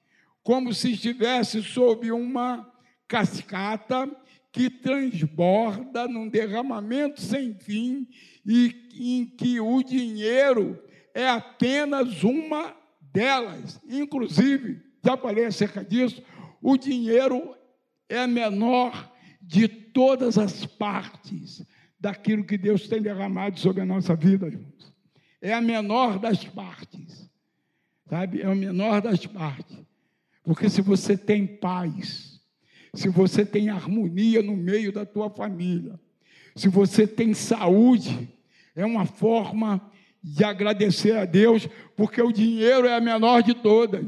como 0.43 0.71
se 0.73 0.91
estivesse 0.91 1.63
sob 1.63 2.12
uma 2.12 2.71
cascata 3.08 4.10
que 4.52 4.69
transborda 4.69 6.08
num 6.08 6.30
derramamento 6.30 7.19
sem 7.19 7.56
fim 7.56 8.08
e 8.45 8.88
em 8.95 9.26
que 9.26 9.60
o 9.60 9.82
dinheiro 9.82 10.80
é 11.17 11.27
apenas 11.27 12.23
uma 12.23 12.75
delas. 13.01 13.82
Inclusive, 13.89 14.84
já 15.03 15.17
falei 15.17 15.45
acerca 15.45 15.84
disso, 15.84 16.21
o 16.62 16.77
dinheiro 16.77 17.56
é 18.08 18.19
a 18.19 18.27
menor 18.27 19.12
de 19.41 19.67
todas 19.67 20.38
as 20.38 20.63
partes 20.63 21.65
daquilo 21.99 22.45
que 22.45 22.56
Deus 22.56 22.88
tem 22.88 23.01
derramado 23.01 23.60
sobre 23.60 23.82
a 23.82 23.86
nossa 23.86 24.15
vida, 24.15 24.45
irmãos. 24.45 24.93
É 25.41 25.56
a 25.56 25.60
menor 25.60 26.19
das 26.19 26.43
partes, 26.43 27.27
sabe? 28.08 28.43
É 28.43 28.47
o 28.47 28.56
menor 28.56 29.01
das 29.01 29.25
partes. 29.25 29.75
Porque 30.43 30.69
se 30.69 30.84
você 30.84 31.17
tem 31.17 31.47
paz, 31.47 32.39
se 32.93 33.10
você 33.10 33.43
tem 33.43 33.69
harmonia 33.69 34.43
no 34.43 34.56
meio 34.56 34.91
da 34.91 35.03
tua 35.03 35.32
família, 35.32 35.99
se 36.56 36.69
você 36.69 37.08
tem 37.08 37.34
saúde, 37.34 38.30
é 38.75 38.86
uma 38.86 39.08
forma 39.08 39.82
de 40.35 40.43
agradecer 40.43 41.15
a 41.15 41.25
Deus, 41.25 41.67
porque 41.95 42.21
o 42.21 42.31
dinheiro 42.31 42.87
é 42.87 42.95
a 42.95 43.01
menor 43.01 43.41
de 43.41 43.53
todas. 43.53 44.05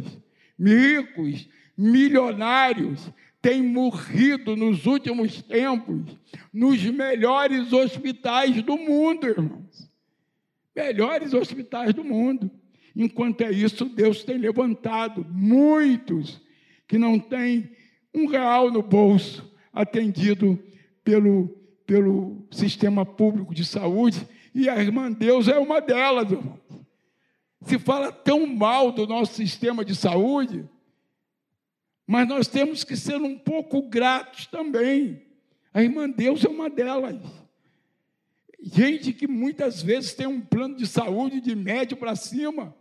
Ricos, 0.60 1.47
milionários 1.77 3.10
têm 3.41 3.63
morrido 3.63 4.55
nos 4.55 4.86
últimos 4.86 5.41
tempos 5.41 6.17
nos 6.51 6.84
melhores 6.84 7.71
hospitais 7.71 8.62
do 8.62 8.77
mundo, 8.77 9.27
irmãos. 9.27 9.89
Melhores 10.75 11.34
hospitais 11.34 11.93
do 11.93 12.03
mundo. 12.03 12.51
Enquanto 12.95 13.41
é 13.41 13.51
isso, 13.51 13.86
Deus 13.86 14.23
tem 14.23 14.38
levantado 14.38 15.25
muitos 15.29 16.41
que 16.88 16.97
não 16.97 17.19
têm 17.19 17.69
um 18.13 18.25
real 18.25 18.71
no 18.71 18.82
bolso, 18.82 19.49
atendido 19.71 20.60
pelo, 21.03 21.47
pelo 21.86 22.45
sistema 22.51 23.05
público 23.05 23.53
de 23.53 23.63
saúde, 23.63 24.27
e 24.53 24.69
a 24.69 24.77
irmã 24.81 25.12
Deus 25.12 25.47
é 25.47 25.57
uma 25.57 25.79
delas. 25.79 26.27
Se 27.65 27.77
fala 27.77 28.12
tão 28.12 28.45
mal 28.47 28.91
do 28.91 29.05
nosso 29.05 29.33
sistema 29.33 29.83
de 29.83 29.95
saúde, 29.95 30.67
mas 32.07 32.27
nós 32.27 32.47
temos 32.47 32.83
que 32.83 32.95
ser 32.95 33.21
um 33.21 33.38
pouco 33.38 33.83
gratos 33.83 34.47
também. 34.47 35.21
A 35.73 35.83
irmã 35.83 36.09
Deus 36.09 36.43
é 36.43 36.49
uma 36.49 36.69
delas. 36.69 37.17
Gente 38.62 39.13
que 39.13 39.27
muitas 39.27 39.81
vezes 39.81 40.13
tem 40.13 40.27
um 40.27 40.41
plano 40.41 40.75
de 40.75 40.85
saúde 40.88 41.39
de 41.39 41.55
médio 41.55 41.95
para 41.95 42.15
cima, 42.15 42.75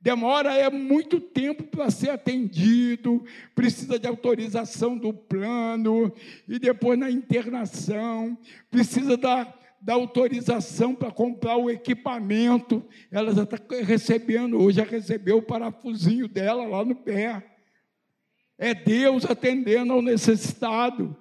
demora 0.00 0.54
é 0.54 0.68
muito 0.70 1.18
tempo 1.18 1.64
para 1.64 1.90
ser 1.90 2.10
atendido, 2.10 3.24
precisa 3.54 3.98
de 3.98 4.06
autorização 4.06 4.96
do 4.96 5.12
plano, 5.12 6.12
e 6.46 6.58
depois 6.58 6.98
na 6.98 7.10
internação, 7.10 8.36
precisa 8.70 9.16
da, 9.16 9.52
da 9.84 9.92
autorização 9.92 10.94
para 10.94 11.10
comprar 11.10 11.58
o 11.58 11.68
equipamento. 11.68 12.82
Ela 13.10 13.34
já 13.34 13.42
está 13.42 13.58
recebendo, 13.82 14.58
hoje 14.58 14.78
já 14.78 14.84
recebeu 14.84 15.36
o 15.36 15.42
parafusinho 15.42 16.26
dela 16.26 16.66
lá 16.66 16.82
no 16.82 16.94
pé. 16.94 17.44
É 18.56 18.74
Deus 18.74 19.26
atendendo 19.26 19.92
ao 19.92 20.00
necessitado. 20.00 21.14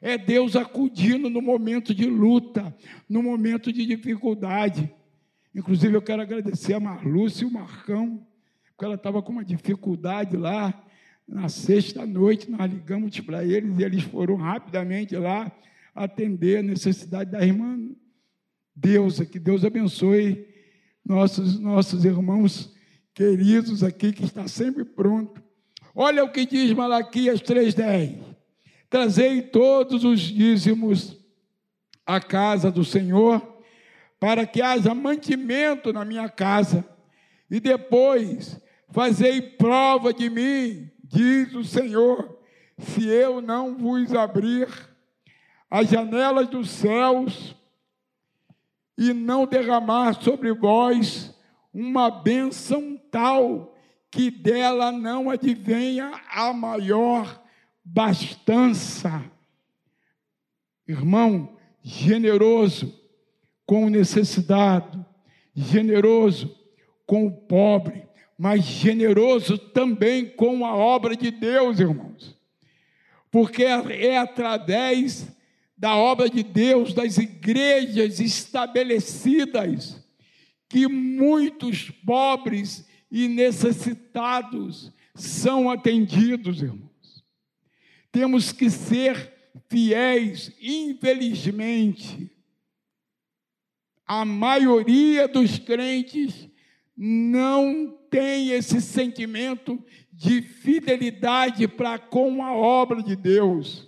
É 0.00 0.16
Deus 0.16 0.56
acudindo 0.56 1.28
no 1.28 1.42
momento 1.42 1.94
de 1.94 2.06
luta, 2.06 2.74
no 3.06 3.22
momento 3.22 3.70
de 3.70 3.84
dificuldade. 3.84 4.90
Inclusive, 5.54 5.94
eu 5.94 6.02
quero 6.02 6.22
agradecer 6.22 6.72
a 6.72 6.80
Marlúcia 6.80 7.44
e 7.44 7.46
o 7.46 7.52
Marcão, 7.52 8.26
porque 8.68 8.84
ela 8.84 8.94
estava 8.94 9.22
com 9.22 9.32
uma 9.32 9.44
dificuldade 9.44 10.38
lá. 10.38 10.72
Na 11.28 11.50
sexta 11.50 12.06
noite, 12.06 12.50
nós 12.50 12.70
ligamos 12.70 13.20
para 13.20 13.44
eles 13.44 13.78
e 13.78 13.82
eles 13.82 14.04
foram 14.04 14.36
rapidamente 14.36 15.16
lá 15.16 15.52
atender 15.94 16.58
a 16.58 16.62
necessidade 16.62 17.30
da 17.30 17.44
irmã 17.44 17.78
Deus, 18.76 19.18
que 19.20 19.38
Deus 19.38 19.64
abençoe 19.64 20.46
nossos, 21.02 21.58
nossos 21.58 22.04
irmãos 22.04 22.74
queridos 23.14 23.82
aqui, 23.82 24.12
que 24.12 24.24
está 24.24 24.46
sempre 24.46 24.84
pronto. 24.84 25.42
Olha 25.94 26.22
o 26.22 26.30
que 26.30 26.44
diz 26.44 26.70
Malaquias 26.74 27.40
3,10: 27.40 28.18
Trazei 28.90 29.40
todos 29.40 30.04
os 30.04 30.20
dízimos 30.20 31.16
à 32.04 32.20
casa 32.20 32.70
do 32.70 32.84
Senhor 32.84 33.56
para 34.20 34.46
que 34.46 34.60
haja 34.60 34.94
mantimento 34.94 35.92
na 35.92 36.04
minha 36.04 36.28
casa, 36.28 36.84
e 37.50 37.58
depois 37.58 38.60
fazei 38.90 39.40
prova 39.40 40.12
de 40.12 40.28
mim, 40.28 40.90
diz 41.02 41.54
o 41.54 41.64
Senhor, 41.64 42.38
se 42.78 43.06
eu 43.06 43.40
não 43.40 43.76
vos 43.76 44.12
abrir 44.14 44.68
as 45.70 45.88
janelas 45.88 46.48
dos 46.48 46.70
céus 46.70 47.55
e 48.96 49.12
não 49.12 49.46
derramar 49.46 50.14
sobre 50.22 50.52
vós 50.52 51.34
uma 51.72 52.10
bênção 52.10 52.98
tal 53.10 53.74
que 54.10 54.30
dela 54.30 54.90
não 54.90 55.28
advenha 55.28 56.12
a 56.30 56.52
maior 56.52 57.42
bastança. 57.84 59.22
Irmão 60.88 61.56
generoso, 61.82 62.98
com 63.64 63.86
o 63.86 63.90
necessitado, 63.90 65.04
generoso 65.54 66.56
com 67.06 67.26
o 67.26 67.32
pobre, 67.32 68.06
mas 68.38 68.64
generoso 68.64 69.56
também 69.56 70.28
com 70.28 70.66
a 70.66 70.74
obra 70.74 71.16
de 71.16 71.30
Deus, 71.30 71.78
irmãos. 71.78 72.36
porque 73.30 73.64
é 73.64 74.16
através 74.16 75.35
da 75.76 75.94
obra 75.94 76.30
de 76.30 76.42
Deus, 76.42 76.94
das 76.94 77.18
igrejas 77.18 78.18
estabelecidas, 78.18 80.02
que 80.68 80.88
muitos 80.88 81.90
pobres 81.90 82.86
e 83.10 83.28
necessitados 83.28 84.92
são 85.14 85.70
atendidos, 85.70 86.62
irmãos. 86.62 87.24
Temos 88.10 88.52
que 88.52 88.70
ser 88.70 89.32
fiéis, 89.68 90.52
infelizmente. 90.60 92.30
A 94.06 94.24
maioria 94.24 95.28
dos 95.28 95.58
crentes 95.58 96.48
não 96.96 97.98
tem 98.08 98.50
esse 98.50 98.80
sentimento 98.80 99.82
de 100.12 100.40
fidelidade 100.40 101.68
para 101.68 101.98
com 101.98 102.42
a 102.42 102.52
obra 102.52 103.02
de 103.02 103.14
Deus. 103.14 103.86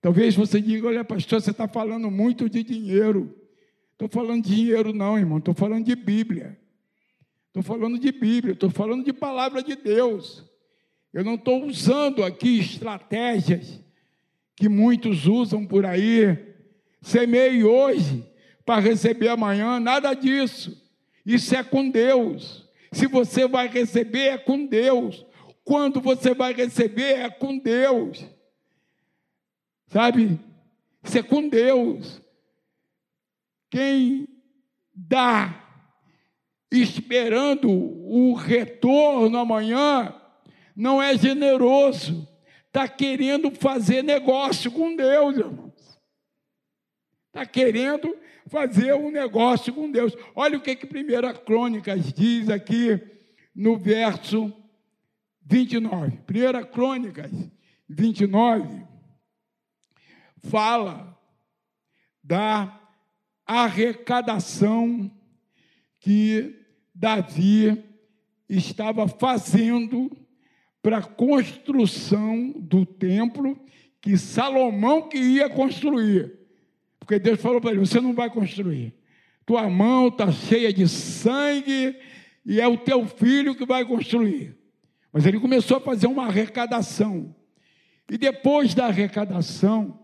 Talvez 0.00 0.34
você 0.34 0.60
diga: 0.60 0.86
olha, 0.86 1.04
pastor, 1.04 1.40
você 1.40 1.50
está 1.50 1.66
falando 1.66 2.10
muito 2.10 2.48
de 2.48 2.62
dinheiro. 2.62 3.34
Estou 3.92 4.08
falando 4.08 4.44
de 4.44 4.54
dinheiro, 4.54 4.92
não, 4.92 5.18
irmão, 5.18 5.38
estou 5.38 5.54
falando 5.54 5.84
de 5.84 5.96
Bíblia. 5.96 6.58
Estou 7.48 7.62
falando 7.62 7.98
de 7.98 8.12
Bíblia, 8.12 8.52
estou 8.52 8.70
falando 8.70 9.04
de 9.04 9.12
palavra 9.12 9.62
de 9.62 9.74
Deus. 9.74 10.44
Eu 11.12 11.24
não 11.24 11.34
estou 11.34 11.64
usando 11.64 12.22
aqui 12.22 12.60
estratégias 12.60 13.80
que 14.54 14.68
muitos 14.68 15.26
usam 15.26 15.66
por 15.66 15.84
aí. 15.84 16.38
Semei 17.00 17.64
hoje 17.64 18.24
para 18.64 18.80
receber 18.80 19.28
amanhã, 19.28 19.80
nada 19.80 20.14
disso. 20.14 20.80
Isso 21.26 21.56
é 21.56 21.64
com 21.64 21.90
Deus. 21.90 22.68
Se 22.92 23.06
você 23.06 23.48
vai 23.48 23.66
receber, 23.68 24.28
é 24.28 24.38
com 24.38 24.66
Deus. 24.66 25.26
Quando 25.64 26.00
você 26.00 26.34
vai 26.34 26.52
receber, 26.52 27.18
é 27.18 27.30
com 27.30 27.58
Deus. 27.58 28.24
Sabe? 29.88 30.38
Isso 31.02 31.18
é 31.18 31.22
com 31.22 31.48
Deus. 31.48 32.22
Quem 33.70 34.28
dá 34.94 35.64
esperando 36.70 37.70
o 37.70 38.34
retorno 38.34 39.38
amanhã 39.38 40.14
não 40.76 41.02
é 41.02 41.16
generoso, 41.16 42.28
está 42.66 42.86
querendo 42.86 43.50
fazer 43.50 44.02
negócio 44.02 44.70
com 44.70 44.94
Deus, 44.94 45.36
irmãos. 45.36 45.98
Está 47.28 47.46
querendo 47.46 48.14
fazer 48.46 48.94
um 48.94 49.10
negócio 49.10 49.72
com 49.72 49.90
Deus. 49.90 50.14
Olha 50.34 50.58
o 50.58 50.60
que, 50.60 50.76
que 50.76 50.86
1 50.86 51.44
Crônicas 51.44 52.12
diz 52.12 52.48
aqui 52.48 53.00
no 53.54 53.78
verso 53.78 54.52
29. 55.42 56.18
1 56.18 56.66
Crônicas 56.70 57.30
29 57.88 58.87
fala 60.44 61.18
da 62.22 62.80
arrecadação 63.46 65.10
que 66.00 66.54
Davi 66.94 67.82
estava 68.48 69.06
fazendo 69.08 70.10
para 70.82 70.98
a 70.98 71.02
construção 71.02 72.52
do 72.56 72.86
templo 72.86 73.58
que 74.00 74.16
Salomão 74.16 75.08
queria 75.08 75.48
construir. 75.50 76.38
Porque 76.98 77.18
Deus 77.18 77.40
falou 77.40 77.60
para 77.60 77.70
ele: 77.70 77.80
você 77.80 78.00
não 78.00 78.14
vai 78.14 78.30
construir. 78.30 78.94
Tua 79.44 79.68
mão 79.68 80.08
está 80.08 80.30
cheia 80.30 80.72
de 80.72 80.86
sangue 80.86 81.96
e 82.44 82.60
é 82.60 82.66
o 82.66 82.76
teu 82.76 83.06
filho 83.06 83.54
que 83.54 83.64
vai 83.64 83.84
construir. 83.84 84.56
Mas 85.12 85.24
ele 85.24 85.40
começou 85.40 85.78
a 85.78 85.80
fazer 85.80 86.06
uma 86.06 86.26
arrecadação. 86.26 87.34
E 88.10 88.16
depois 88.18 88.74
da 88.74 88.86
arrecadação, 88.86 89.98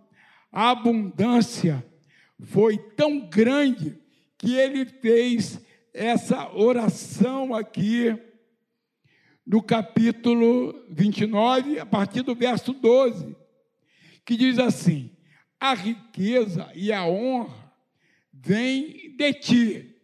a 0.54 0.70
abundância 0.70 1.84
foi 2.38 2.78
tão 2.78 3.28
grande 3.28 3.98
que 4.38 4.54
ele 4.54 4.84
fez 4.84 5.60
essa 5.92 6.48
oração 6.54 7.52
aqui 7.52 8.16
no 9.44 9.60
capítulo 9.60 10.72
29, 10.88 11.80
a 11.80 11.84
partir 11.84 12.22
do 12.22 12.36
verso 12.36 12.72
12, 12.72 13.36
que 14.24 14.36
diz 14.36 14.60
assim: 14.60 15.10
A 15.58 15.74
riqueza 15.74 16.70
e 16.72 16.92
a 16.92 17.04
honra 17.04 17.72
vêm 18.32 19.12
de 19.16 19.32
ti, 19.34 19.96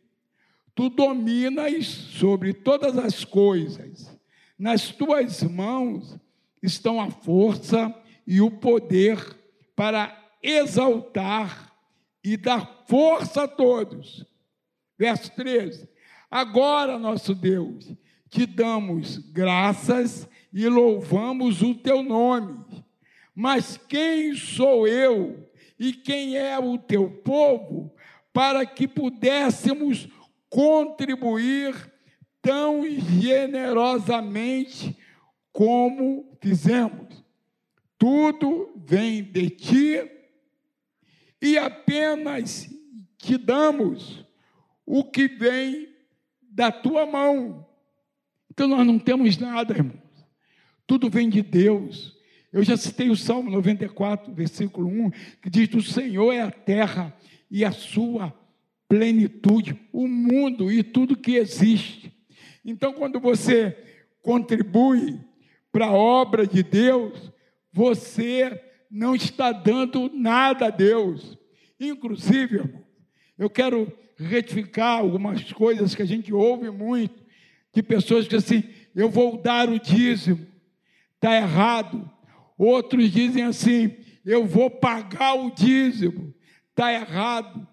tu 0.75 0.89
dominas 0.89 1.87
sobre 1.87 2.53
todas 2.53 2.99
as 2.99 3.25
coisas, 3.25 4.19
nas 4.59 4.91
tuas 4.91 5.45
mãos 5.45 6.19
estão 6.61 7.01
a 7.01 7.09
força 7.09 7.95
e 8.27 8.41
o 8.41 8.51
poder 8.51 9.39
para 9.77 10.20
exaltar 10.43 11.73
e 12.23 12.37
dar 12.37 12.85
força 12.87 13.45
a 13.45 13.49
todos. 13.49 14.25
Verso 14.99 15.31
13: 15.35 15.89
Agora, 16.31 16.99
nosso 16.99 17.35
Deus, 17.35 17.93
te 18.29 18.47
damos 18.47 19.19
graças 19.19 20.29
e 20.53 20.69
louvamos 20.69 21.63
o 21.63 21.75
teu 21.75 22.03
nome. 22.03 22.65
Mas 23.35 23.77
quem 23.77 24.35
sou 24.35 24.87
eu 24.87 25.51
e 25.79 25.93
quem 25.93 26.37
é 26.37 26.59
o 26.59 26.77
teu 26.77 27.11
povo 27.11 27.95
para 28.33 28.67
que 28.67 28.87
pudéssemos 28.87 30.09
contribuir 30.49 31.75
tão 32.43 32.85
generosamente 33.21 34.97
como 35.53 36.37
fizemos? 36.41 37.25
Tudo 37.99 38.73
vem 38.87 39.23
de 39.23 39.51
ti 39.51 40.20
e 41.41 41.57
apenas 41.57 42.69
te 43.19 43.37
damos 43.37 44.25
o 44.85 45.05
que 45.05 45.29
vem 45.29 45.89
da 46.43 46.73
tua 46.73 47.07
mão. 47.07 47.67
Então 48.51 48.69
nós 48.69 48.87
não 48.87 48.99
temos 48.99 49.39
nada, 49.39 49.75
irmãos. 49.75 49.99
Tudo 50.87 51.09
vem 51.09 51.29
de 51.29 51.43
Deus. 51.43 52.19
Eu 52.53 52.65
já 52.65 52.77
citei 52.77 53.09
o 53.11 53.17
Salmo 53.17 53.51
94, 53.51 54.33
versículo 54.35 54.89
1, 54.89 55.11
que 55.41 55.49
diz: 55.49 55.73
O 55.75 55.83
Senhor 55.83 56.33
é 56.33 56.43
a 56.43 56.51
terra 56.51 57.17
e 57.51 57.65
a 57.65 57.71
sua 57.71 58.35
plenitude, 58.89 59.79
o 59.93 60.09
mundo 60.09 60.71
e 60.71 60.83
tudo 60.83 61.17
que 61.17 61.37
existe. 61.37 62.13
Então, 62.65 62.93
quando 62.93 63.21
você 63.21 63.77
contribui 64.21 65.21
para 65.71 65.87
a 65.87 65.93
obra 65.93 66.45
de 66.45 66.63
Deus, 66.63 67.33
você 67.73 68.61
não 68.91 69.15
está 69.15 69.53
dando 69.53 70.11
nada 70.13 70.67
a 70.67 70.71
Deus. 70.71 71.39
Inclusive, 71.79 72.57
irmão, 72.57 72.85
eu 73.39 73.49
quero 73.49 73.91
retificar 74.17 74.99
algumas 74.99 75.51
coisas 75.53 75.95
que 75.95 76.03
a 76.03 76.07
gente 76.07 76.33
ouve 76.33 76.71
muito, 76.71 77.23
de 77.73 77.83
pessoas 77.83 78.27
que 78.27 78.37
assim, 78.37 78.65
eu 78.95 79.09
vou 79.09 79.41
dar 79.41 79.69
o 79.69 79.79
dízimo, 79.79 80.47
está 81.15 81.35
errado. 81.37 82.11
Outros 82.59 83.11
dizem 83.11 83.45
assim, 83.45 83.97
eu 84.25 84.45
vou 84.45 84.69
pagar 84.69 85.35
o 85.35 85.51
dízimo, 85.51 86.35
está 86.69 86.93
errado. 86.93 87.67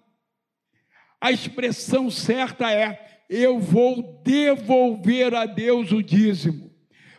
A 1.20 1.32
expressão 1.32 2.10
certa 2.10 2.72
é, 2.72 3.24
eu 3.28 3.58
vou 3.58 4.22
devolver 4.24 5.34
a 5.34 5.44
Deus 5.44 5.92
o 5.92 6.02
dízimo, 6.02 6.72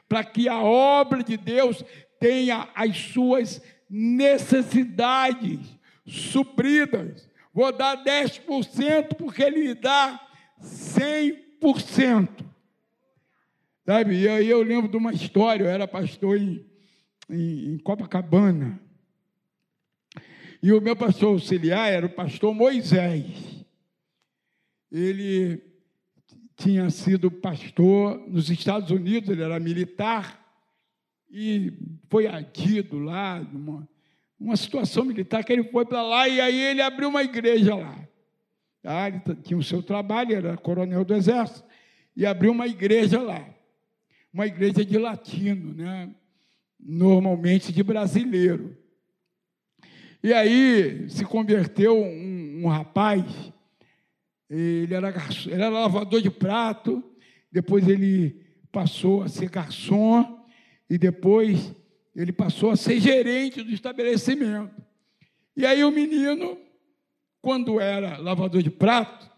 para 0.07 0.23
que 0.23 0.47
a 0.47 0.59
obra 0.59 1.23
de 1.23 1.37
Deus 1.37 1.83
tenha 2.19 2.67
as 2.73 2.97
suas 2.97 3.61
necessidades 3.89 5.59
supridas. 6.05 7.27
Vou 7.53 7.71
dar 7.71 8.03
10% 8.03 9.15
porque 9.15 9.41
ele 9.41 9.73
dá 9.73 10.19
100%. 10.61 12.45
Sabe? 13.85 14.21
E 14.21 14.29
aí 14.29 14.47
eu 14.47 14.61
lembro 14.61 14.89
de 14.89 14.97
uma 14.97 15.11
história, 15.11 15.63
eu 15.63 15.69
era 15.69 15.87
pastor 15.87 16.37
em, 16.37 16.65
em, 17.29 17.73
em 17.73 17.77
Copacabana. 17.79 18.79
E 20.61 20.71
o 20.71 20.81
meu 20.81 20.95
pastor 20.95 21.29
auxiliar 21.29 21.91
era 21.91 22.05
o 22.05 22.13
pastor 22.13 22.53
Moisés. 22.53 23.65
Ele 24.91 25.63
tinha 26.55 26.89
sido 26.89 27.31
pastor 27.31 28.21
nos 28.27 28.49
Estados 28.49 28.91
Unidos, 28.91 29.29
ele 29.29 29.41
era 29.41 29.59
militar 29.59 30.48
e 31.29 31.73
foi 32.09 32.27
adido 32.27 32.99
lá, 32.99 33.39
numa, 33.39 33.87
uma 34.39 34.55
situação 34.55 35.05
militar, 35.05 35.43
que 35.43 35.53
ele 35.53 35.63
foi 35.65 35.85
para 35.85 36.01
lá 36.01 36.27
e 36.27 36.41
aí 36.41 36.59
ele 36.59 36.81
abriu 36.81 37.09
uma 37.09 37.23
igreja 37.23 37.75
lá. 37.75 38.07
Ah, 38.83 39.07
ele 39.07 39.21
tinha 39.43 39.57
o 39.57 39.63
seu 39.63 39.83
trabalho, 39.83 40.35
era 40.35 40.57
coronel 40.57 41.03
do 41.03 41.13
exército, 41.13 41.67
e 42.15 42.25
abriu 42.25 42.51
uma 42.51 42.65
igreja 42.65 43.21
lá. 43.21 43.45
Uma 44.33 44.47
igreja 44.47 44.85
de 44.85 44.97
latino, 44.97 45.73
né? 45.73 46.13
normalmente 46.79 47.73
de 47.73 47.83
brasileiro. 47.83 48.77
E 50.23 50.33
aí 50.33 51.09
se 51.09 51.25
converteu 51.25 51.97
um, 51.97 52.61
um 52.63 52.67
rapaz, 52.67 53.23
ele 54.49 54.93
era, 54.93 55.11
garçom, 55.11 55.49
ele 55.49 55.61
era 55.61 55.69
lavador 55.69 56.21
de 56.21 56.29
prato, 56.29 57.03
depois 57.51 57.87
ele 57.87 58.41
passou 58.71 59.23
a 59.23 59.27
ser 59.27 59.49
garçom, 59.49 60.38
e 60.89 60.97
depois 60.97 61.73
Ele 62.15 62.31
passou 62.31 62.71
a 62.71 62.75
ser 62.75 62.99
gerente 62.99 63.61
do 63.61 63.71
estabelecimento. 63.71 64.81
E 65.55 65.65
aí 65.65 65.83
o 65.83 65.91
menino, 65.91 66.57
quando 67.41 67.79
era 67.79 68.17
lavador 68.17 68.63
de 68.63 68.69
prato, 68.69 69.29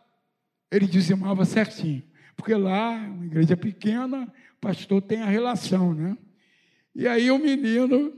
ele 0.72 0.88
dizimava 0.88 1.44
certinho. 1.46 2.04
Porque 2.36 2.56
lá, 2.56 2.92
uma 2.92 3.26
igreja 3.26 3.58
pequena, 3.58 4.32
o 4.56 4.60
pastor 4.62 5.02
tem 5.02 5.22
a 5.22 5.26
relação, 5.26 5.94
né? 5.94 6.18
E 6.96 7.08
aí 7.08 7.30
o 7.30 7.38
menino 7.38 8.14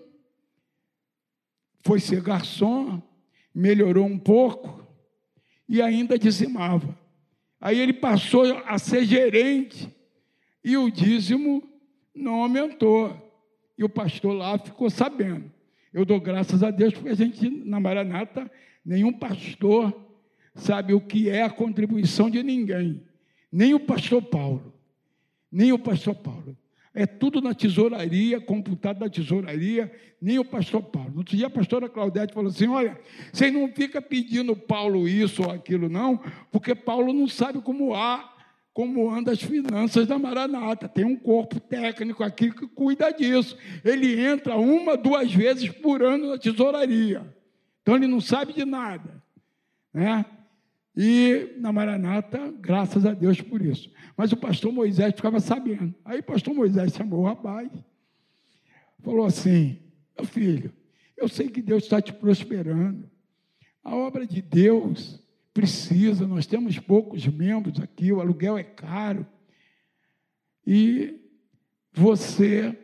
foi 1.81 1.99
ser 1.99 2.21
garçom, 2.21 3.01
melhorou 3.53 4.05
um 4.05 4.19
pouco 4.19 4.85
e 5.67 5.81
ainda 5.81 6.17
dizimava. 6.17 6.97
Aí 7.59 7.79
ele 7.79 7.93
passou 7.93 8.61
a 8.65 8.77
ser 8.77 9.05
gerente 9.05 9.89
e 10.63 10.75
o 10.77 10.91
dízimo 10.91 11.63
não 12.13 12.41
aumentou. 12.41 13.22
E 13.83 13.85
o 13.85 13.89
pastor 13.89 14.33
lá 14.33 14.57
ficou 14.57 14.89
sabendo. 14.89 15.51
Eu 15.93 16.05
dou 16.05 16.17
graças 16.17 16.63
a 16.63 16.71
Deus 16.71 16.93
porque 16.93 17.09
a 17.09 17.15
gente, 17.15 17.49
na 17.49 17.81
Maranata, 17.81 18.49
nenhum 18.85 19.11
pastor 19.11 19.93
sabe 20.55 20.93
o 20.93 21.01
que 21.01 21.29
é 21.29 21.43
a 21.43 21.49
contribuição 21.49 22.29
de 22.29 22.41
ninguém. 22.41 23.03
Nem 23.51 23.73
o 23.73 23.79
pastor 23.81 24.21
Paulo. 24.21 24.73
Nem 25.51 25.73
o 25.73 25.77
pastor 25.77 26.15
Paulo. 26.15 26.57
É 26.93 27.05
tudo 27.05 27.41
na 27.41 27.53
tesouraria, 27.53 28.39
computado 28.39 29.01
na 29.01 29.09
tesouraria, 29.09 29.91
nem 30.21 30.39
o 30.39 30.45
pastor 30.45 30.81
Paulo. 30.81 31.17
Outro 31.17 31.35
dia 31.35 31.47
a 31.47 31.49
pastora 31.49 31.89
Claudete 31.89 32.33
falou 32.33 32.51
assim: 32.51 32.69
olha, 32.69 32.97
você 33.33 33.51
não 33.51 33.67
fica 33.67 34.01
pedindo 34.01 34.55
Paulo 34.55 35.09
isso 35.09 35.43
ou 35.43 35.51
aquilo, 35.51 35.89
não, 35.89 36.21
porque 36.53 36.73
Paulo 36.73 37.11
não 37.11 37.27
sabe 37.27 37.59
como 37.61 37.93
há, 37.93 38.32
como 38.73 39.09
anda 39.09 39.31
as 39.31 39.41
finanças 39.41 40.07
da 40.07 40.17
Maranata. 40.17 40.89
Tem 40.89 41.05
um 41.05 41.15
corpo 41.15 41.59
técnico 41.59 42.23
aqui 42.23 42.51
que 42.51 42.67
cuida 42.67 43.11
disso. 43.11 43.55
Ele 43.85 44.19
entra 44.19 44.57
uma, 44.57 44.97
duas 44.97 45.31
vezes 45.31 45.69
por 45.69 46.01
ano 46.01 46.29
na 46.29 46.37
tesouraria. 46.37 47.23
Então 47.81 47.95
ele 47.95 48.07
não 48.07 48.19
sabe 48.19 48.53
de 48.53 48.65
nada. 48.65 49.21
Né? 49.93 50.25
E 50.95 51.55
na 51.59 51.71
Maranata, 51.71 52.51
graças 52.59 53.05
a 53.05 53.13
Deus 53.13 53.39
por 53.39 53.61
isso. 53.61 53.91
Mas 54.17 54.31
o 54.31 54.37
pastor 54.37 54.71
Moisés 54.71 55.13
ficava 55.15 55.39
sabendo. 55.39 55.93
Aí 56.03 56.19
o 56.19 56.23
pastor 56.23 56.53
Moisés 56.53 56.93
chamou 56.93 57.21
o 57.21 57.25
rapaz, 57.25 57.69
falou 59.03 59.25
assim: 59.25 59.79
Meu 60.17 60.25
filho, 60.25 60.73
eu 61.15 61.27
sei 61.27 61.47
que 61.49 61.61
Deus 61.61 61.83
está 61.83 62.01
te 62.01 62.13
prosperando. 62.13 63.09
A 63.83 63.95
obra 63.95 64.25
de 64.25 64.41
Deus 64.41 65.22
precisa, 65.53 66.27
nós 66.27 66.47
temos 66.47 66.79
poucos 66.79 67.25
membros 67.27 67.79
aqui, 67.79 68.11
o 68.11 68.19
aluguel 68.19 68.57
é 68.57 68.63
caro. 68.63 69.25
E 70.65 71.19
você 71.91 72.77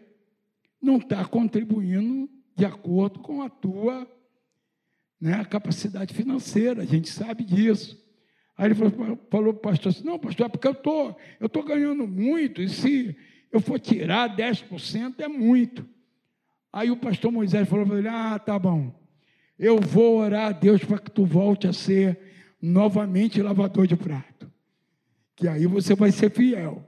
não 0.82 0.97
está 0.97 1.26
contribuindo 1.26 2.30
de 2.55 2.65
acordo 2.65 3.20
com 3.20 3.41
a 3.41 3.49
tua 3.49 4.07
né, 5.20 5.43
capacidade 5.45 6.13
financeira, 6.13 6.84
a 6.84 6.86
gente 6.86 7.09
sabe 7.09 7.43
disso. 7.43 7.97
Aí 8.55 8.67
ele 8.67 8.76
falou, 8.76 8.91
falou 8.91 9.17
para 9.30 9.49
o 9.49 9.53
pastor 9.53 9.91
assim, 9.91 10.03
não, 10.03 10.20
pastor, 10.20 10.45
é 10.45 10.49
porque 10.49 10.67
eu 10.67 10.76
tô, 10.76 11.15
estou 11.34 11.49
tô 11.49 11.63
ganhando 11.63 12.07
muito, 12.07 12.61
e 12.61 12.70
se 12.70 13.15
eu 13.51 13.59
for 13.59 13.80
tirar 13.80 14.36
10% 14.36 15.15
é 15.20 15.28
muito. 15.28 15.88
Aí 16.72 16.91
o 16.91 16.97
pastor 16.97 17.32
Moisés 17.32 17.67
falou 17.67 17.86
para 17.86 17.97
ele, 17.97 18.07
ah, 18.07 18.38
tá 18.38 18.59
bom, 18.59 18.93
eu 19.57 19.80
vou 19.80 20.20
orar 20.20 20.47
a 20.47 20.51
Deus 20.51 20.84
para 20.84 20.99
que 20.99 21.09
tu 21.09 21.26
volte 21.26 21.67
a 21.67 21.74
ser 21.74 22.28
novamente 22.62 23.41
lavador 23.41 23.88
de 23.88 23.95
prato, 23.95 24.51
que 25.36 25.47
aí 25.47 25.66
você 25.66 25.95
vai 25.95 26.12
ser 26.12 26.32
fiel. 26.32 26.86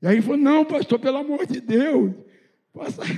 E 0.00 0.06
aí 0.06 0.14
ele 0.14 0.22
falou, 0.22 0.36
não, 0.36 0.64
pastor, 0.64 0.98
pelo 0.98 1.18
amor 1.18 1.46
de 1.46 1.60
Deus, 1.60 2.14
faça... 2.72 3.02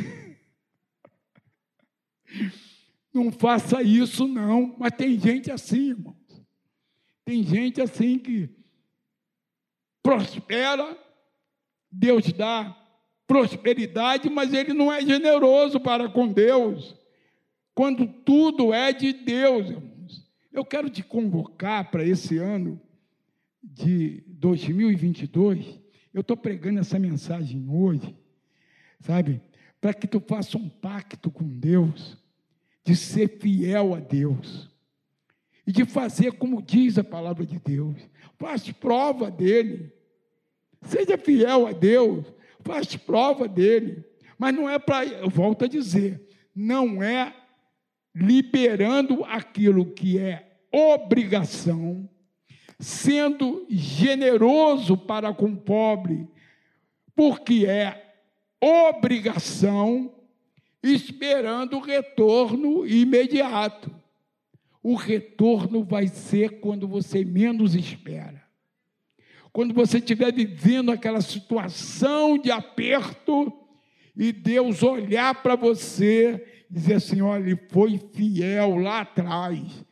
não 3.12 3.32
faça 3.32 3.82
isso 3.82 4.26
não, 4.26 4.74
mas 4.78 4.92
tem 4.92 5.18
gente 5.18 5.50
assim, 5.50 5.90
irmão. 5.90 6.16
Tem 7.24 7.42
gente 7.42 7.80
assim 7.80 8.18
que 8.18 8.48
prospera, 10.02 10.96
Deus 11.90 12.32
dá 12.32 12.76
prosperidade, 13.26 14.28
mas 14.30 14.52
ele 14.52 14.72
não 14.72 14.92
é 14.92 15.02
generoso 15.02 15.78
para 15.78 16.08
com 16.08 16.26
Deus, 16.26 16.96
quando 17.74 18.06
tudo 18.06 18.72
é 18.72 18.92
de 18.92 19.12
Deus, 19.12 19.70
irmãos. 19.70 19.89
Eu 20.52 20.64
quero 20.64 20.90
te 20.90 21.02
convocar 21.02 21.90
para 21.90 22.04
esse 22.04 22.38
ano 22.38 22.80
de 23.62 24.22
2022. 24.26 25.80
Eu 26.12 26.22
estou 26.22 26.36
pregando 26.36 26.80
essa 26.80 26.98
mensagem 26.98 27.68
hoje, 27.68 28.16
sabe? 28.98 29.40
Para 29.80 29.94
que 29.94 30.08
tu 30.08 30.20
faça 30.20 30.58
um 30.58 30.68
pacto 30.68 31.30
com 31.30 31.46
Deus, 31.46 32.18
de 32.84 32.96
ser 32.96 33.38
fiel 33.38 33.94
a 33.94 34.00
Deus 34.00 34.68
e 35.66 35.72
de 35.72 35.84
fazer 35.84 36.32
como 36.32 36.60
diz 36.60 36.98
a 36.98 37.04
palavra 37.04 37.46
de 37.46 37.58
Deus. 37.58 37.96
Faz 38.36 38.70
prova 38.72 39.30
dele. 39.30 39.92
Seja 40.82 41.16
fiel 41.16 41.66
a 41.66 41.72
Deus, 41.72 42.24
faz 42.64 42.96
prova 42.96 43.46
dele. 43.46 44.04
Mas 44.36 44.54
não 44.54 44.68
é 44.68 44.78
para, 44.78 45.04
eu 45.04 45.28
volto 45.28 45.64
a 45.64 45.68
dizer, 45.68 46.26
não 46.54 47.02
é 47.02 47.36
liberando 48.14 49.24
aquilo 49.24 49.86
que 49.86 50.18
é 50.18 50.58
obrigação, 50.72 52.08
sendo 52.78 53.66
generoso 53.68 54.96
para 54.96 55.32
com 55.32 55.46
o 55.46 55.56
pobre, 55.56 56.28
porque 57.14 57.66
é 57.66 58.14
obrigação, 58.60 60.14
esperando 60.82 61.76
o 61.76 61.80
retorno 61.80 62.86
imediato 62.86 64.00
o 64.82 64.94
retorno 64.94 65.84
vai 65.84 66.08
ser 66.08 66.60
quando 66.60 66.88
você 66.88 67.24
menos 67.24 67.74
espera. 67.74 68.42
Quando 69.52 69.74
você 69.74 69.98
estiver 69.98 70.32
vivendo 70.32 70.90
aquela 70.90 71.20
situação 71.20 72.38
de 72.38 72.50
aperto 72.50 73.52
e 74.16 74.32
Deus 74.32 74.82
olhar 74.82 75.42
para 75.42 75.56
você 75.56 76.49
dizer 76.70 76.94
assim: 76.94 77.20
olha, 77.20 77.42
ele 77.42 77.60
foi 77.68 77.98
fiel 78.14 78.76
lá 78.76 79.00
atrás 79.00 79.84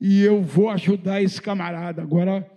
e 0.00 0.22
eu 0.22 0.42
vou 0.42 0.68
ajudar 0.70 1.22
esse 1.22 1.40
camarada. 1.40 2.02
Agora 2.02 2.50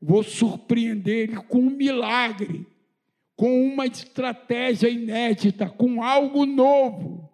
vou 0.00 0.22
surpreender 0.22 1.30
ele 1.30 1.36
com 1.36 1.60
um 1.60 1.70
milagre, 1.70 2.66
com 3.36 3.64
uma 3.64 3.86
estratégia 3.86 4.88
inédita, 4.88 5.68
com 5.68 6.02
algo 6.02 6.44
novo. 6.44 7.30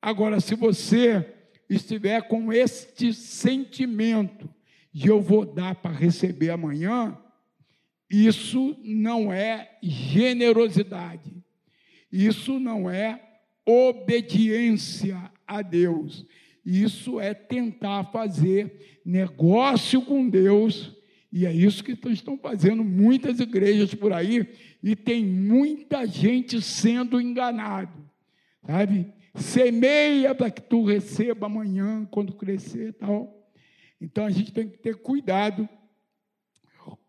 Agora, 0.00 0.40
se 0.40 0.54
você 0.54 1.34
estiver 1.68 2.22
com 2.28 2.52
este 2.52 3.12
sentimento 3.12 4.48
de 4.92 5.08
eu 5.08 5.20
vou 5.20 5.44
dar 5.44 5.74
para 5.76 5.92
receber 5.92 6.50
amanhã, 6.50 7.16
isso 8.10 8.76
não 8.82 9.32
é 9.32 9.78
generosidade, 9.82 11.32
isso 12.10 12.58
não 12.58 12.90
é 12.90 13.31
obediência 13.66 15.30
a 15.46 15.62
Deus, 15.62 16.26
isso 16.64 17.20
é 17.20 17.34
tentar 17.34 18.04
fazer 18.04 19.00
negócio 19.04 20.02
com 20.02 20.28
Deus, 20.28 20.96
e 21.32 21.46
é 21.46 21.52
isso 21.52 21.82
que 21.82 21.98
estão 22.10 22.38
fazendo 22.38 22.84
muitas 22.84 23.40
igrejas 23.40 23.94
por 23.94 24.12
aí, 24.12 24.46
e 24.82 24.94
tem 24.94 25.24
muita 25.24 26.06
gente 26.06 26.60
sendo 26.60 27.20
enganado, 27.20 27.92
sabe? 28.66 29.12
Semeia 29.34 30.34
para 30.34 30.50
que 30.50 30.60
tu 30.60 30.84
receba 30.84 31.46
amanhã, 31.46 32.06
quando 32.10 32.34
crescer 32.34 32.92
tal. 32.94 33.48
Então 34.00 34.26
a 34.26 34.30
gente 34.30 34.52
tem 34.52 34.68
que 34.68 34.78
ter 34.78 34.96
cuidado 34.96 35.68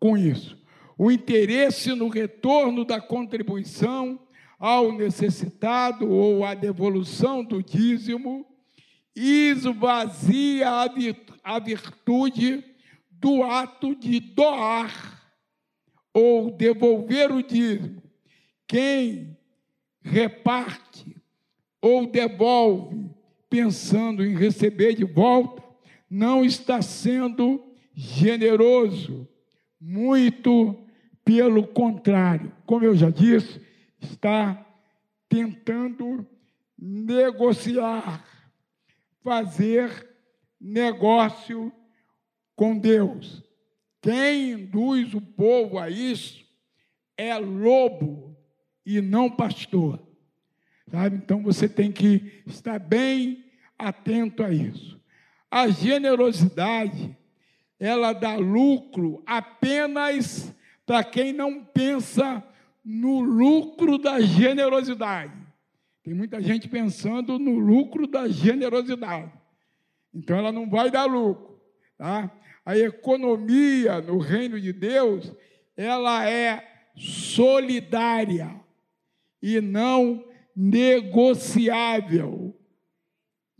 com 0.00 0.16
isso. 0.16 0.56
O 0.96 1.10
interesse 1.10 1.92
no 1.94 2.08
retorno 2.08 2.84
da 2.84 3.00
contribuição 3.00 4.23
ao 4.64 4.92
necessitado 4.92 6.10
ou 6.10 6.42
a 6.42 6.54
devolução 6.54 7.44
do 7.44 7.62
dízimo 7.62 8.46
esvazia 9.14 10.70
a 11.44 11.58
virtude 11.58 12.64
do 13.10 13.42
ato 13.42 13.94
de 13.94 14.20
doar 14.20 15.22
ou 16.14 16.50
devolver 16.50 17.30
o 17.30 17.42
dízimo. 17.42 18.02
Quem 18.66 19.36
reparte 20.00 21.14
ou 21.82 22.06
devolve 22.06 23.10
pensando 23.50 24.24
em 24.24 24.34
receber 24.34 24.94
de 24.94 25.04
volta, 25.04 25.62
não 26.08 26.42
está 26.42 26.80
sendo 26.80 27.62
generoso. 27.94 29.28
Muito 29.78 30.74
pelo 31.22 31.66
contrário, 31.66 32.50
como 32.64 32.86
eu 32.86 32.96
já 32.96 33.10
disse, 33.10 33.60
está 34.04 34.64
tentando 35.28 36.26
negociar, 36.78 38.24
fazer 39.22 40.10
negócio 40.60 41.72
com 42.54 42.78
Deus. 42.78 43.42
Quem 44.00 44.52
induz 44.52 45.14
o 45.14 45.20
povo 45.20 45.78
a 45.78 45.88
isso 45.88 46.44
é 47.16 47.36
lobo 47.38 48.36
e 48.84 49.00
não 49.00 49.30
pastor. 49.30 50.06
Sabe? 50.90 51.16
Então 51.16 51.42
você 51.42 51.68
tem 51.68 51.90
que 51.90 52.42
estar 52.46 52.78
bem 52.78 53.44
atento 53.78 54.42
a 54.42 54.50
isso. 54.50 55.00
A 55.50 55.68
generosidade, 55.68 57.16
ela 57.78 58.12
dá 58.12 58.36
lucro 58.36 59.22
apenas 59.24 60.54
para 60.84 61.02
quem 61.02 61.32
não 61.32 61.64
pensa 61.64 62.44
no 62.84 63.20
lucro 63.20 63.96
da 63.96 64.20
generosidade. 64.20 65.32
Tem 66.02 66.12
muita 66.12 66.42
gente 66.42 66.68
pensando 66.68 67.38
no 67.38 67.58
lucro 67.58 68.06
da 68.06 68.28
generosidade. 68.28 69.32
Então 70.12 70.36
ela 70.36 70.52
não 70.52 70.68
vai 70.68 70.90
dar 70.90 71.06
lucro, 71.06 71.58
tá? 71.96 72.30
A 72.64 72.78
economia 72.78 74.00
no 74.00 74.18
reino 74.18 74.60
de 74.60 74.72
Deus, 74.72 75.32
ela 75.76 76.28
é 76.28 76.90
solidária 76.96 78.54
e 79.42 79.60
não 79.60 80.24
negociável. 80.54 82.56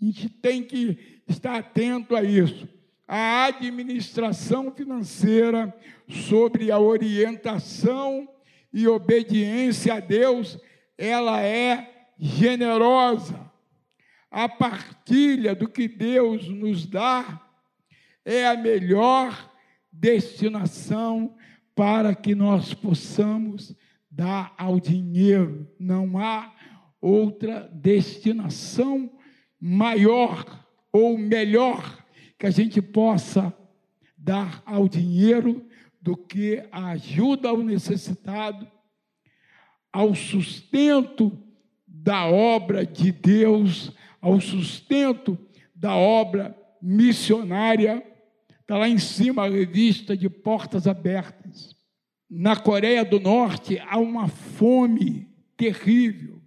A 0.00 0.04
gente 0.04 0.28
tem 0.28 0.62
que 0.62 1.22
estar 1.26 1.56
atento 1.56 2.14
a 2.14 2.22
isso. 2.22 2.68
A 3.06 3.46
administração 3.46 4.70
financeira 4.70 5.74
sobre 6.08 6.70
a 6.70 6.78
orientação 6.78 8.28
e 8.74 8.88
obediência 8.88 9.94
a 9.94 10.00
Deus, 10.00 10.58
ela 10.98 11.40
é 11.40 12.08
generosa. 12.18 13.48
A 14.28 14.48
partilha 14.48 15.54
do 15.54 15.68
que 15.68 15.86
Deus 15.86 16.48
nos 16.48 16.84
dá 16.84 17.40
é 18.24 18.48
a 18.48 18.56
melhor 18.56 19.52
destinação 19.92 21.36
para 21.72 22.16
que 22.16 22.34
nós 22.34 22.74
possamos 22.74 23.76
dar 24.10 24.52
ao 24.58 24.80
dinheiro. 24.80 25.70
Não 25.78 26.18
há 26.18 26.52
outra 27.00 27.70
destinação 27.72 29.08
maior 29.60 30.66
ou 30.90 31.16
melhor 31.16 32.04
que 32.36 32.46
a 32.46 32.50
gente 32.50 32.82
possa 32.82 33.56
dar 34.18 34.60
ao 34.66 34.88
dinheiro 34.88 35.64
do 36.04 36.14
que 36.14 36.62
a 36.70 36.90
ajuda 36.90 37.48
ao 37.48 37.56
necessitado, 37.62 38.70
ao 39.90 40.14
sustento 40.14 41.32
da 41.88 42.26
obra 42.26 42.84
de 42.84 43.10
Deus, 43.10 43.90
ao 44.20 44.38
sustento 44.38 45.38
da 45.74 45.96
obra 45.96 46.54
missionária. 46.82 48.06
Está 48.60 48.76
lá 48.76 48.86
em 48.86 48.98
cima 48.98 49.46
a 49.46 49.48
revista 49.48 50.14
de 50.14 50.28
Portas 50.28 50.86
Abertas. 50.86 51.74
Na 52.28 52.54
Coreia 52.54 53.02
do 53.02 53.18
Norte 53.18 53.78
há 53.78 53.98
uma 53.98 54.28
fome 54.28 55.26
terrível. 55.56 56.42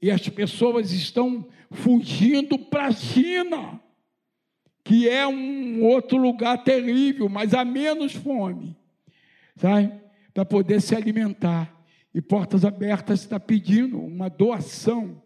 E 0.00 0.10
as 0.10 0.26
pessoas 0.30 0.92
estão 0.92 1.46
fugindo 1.70 2.58
para 2.58 2.86
a 2.86 2.92
China 2.92 3.82
que 4.86 5.08
é 5.08 5.26
um 5.26 5.82
outro 5.82 6.16
lugar 6.16 6.62
terrível, 6.62 7.28
mas 7.28 7.52
há 7.52 7.64
menos 7.64 8.12
fome, 8.12 8.76
sabe? 9.56 9.92
Para 10.32 10.44
poder 10.44 10.80
se 10.80 10.94
alimentar. 10.94 11.74
E 12.14 12.22
Portas 12.22 12.64
Abertas 12.64 13.22
está 13.22 13.40
pedindo 13.40 13.98
uma 13.98 14.30
doação 14.30 15.20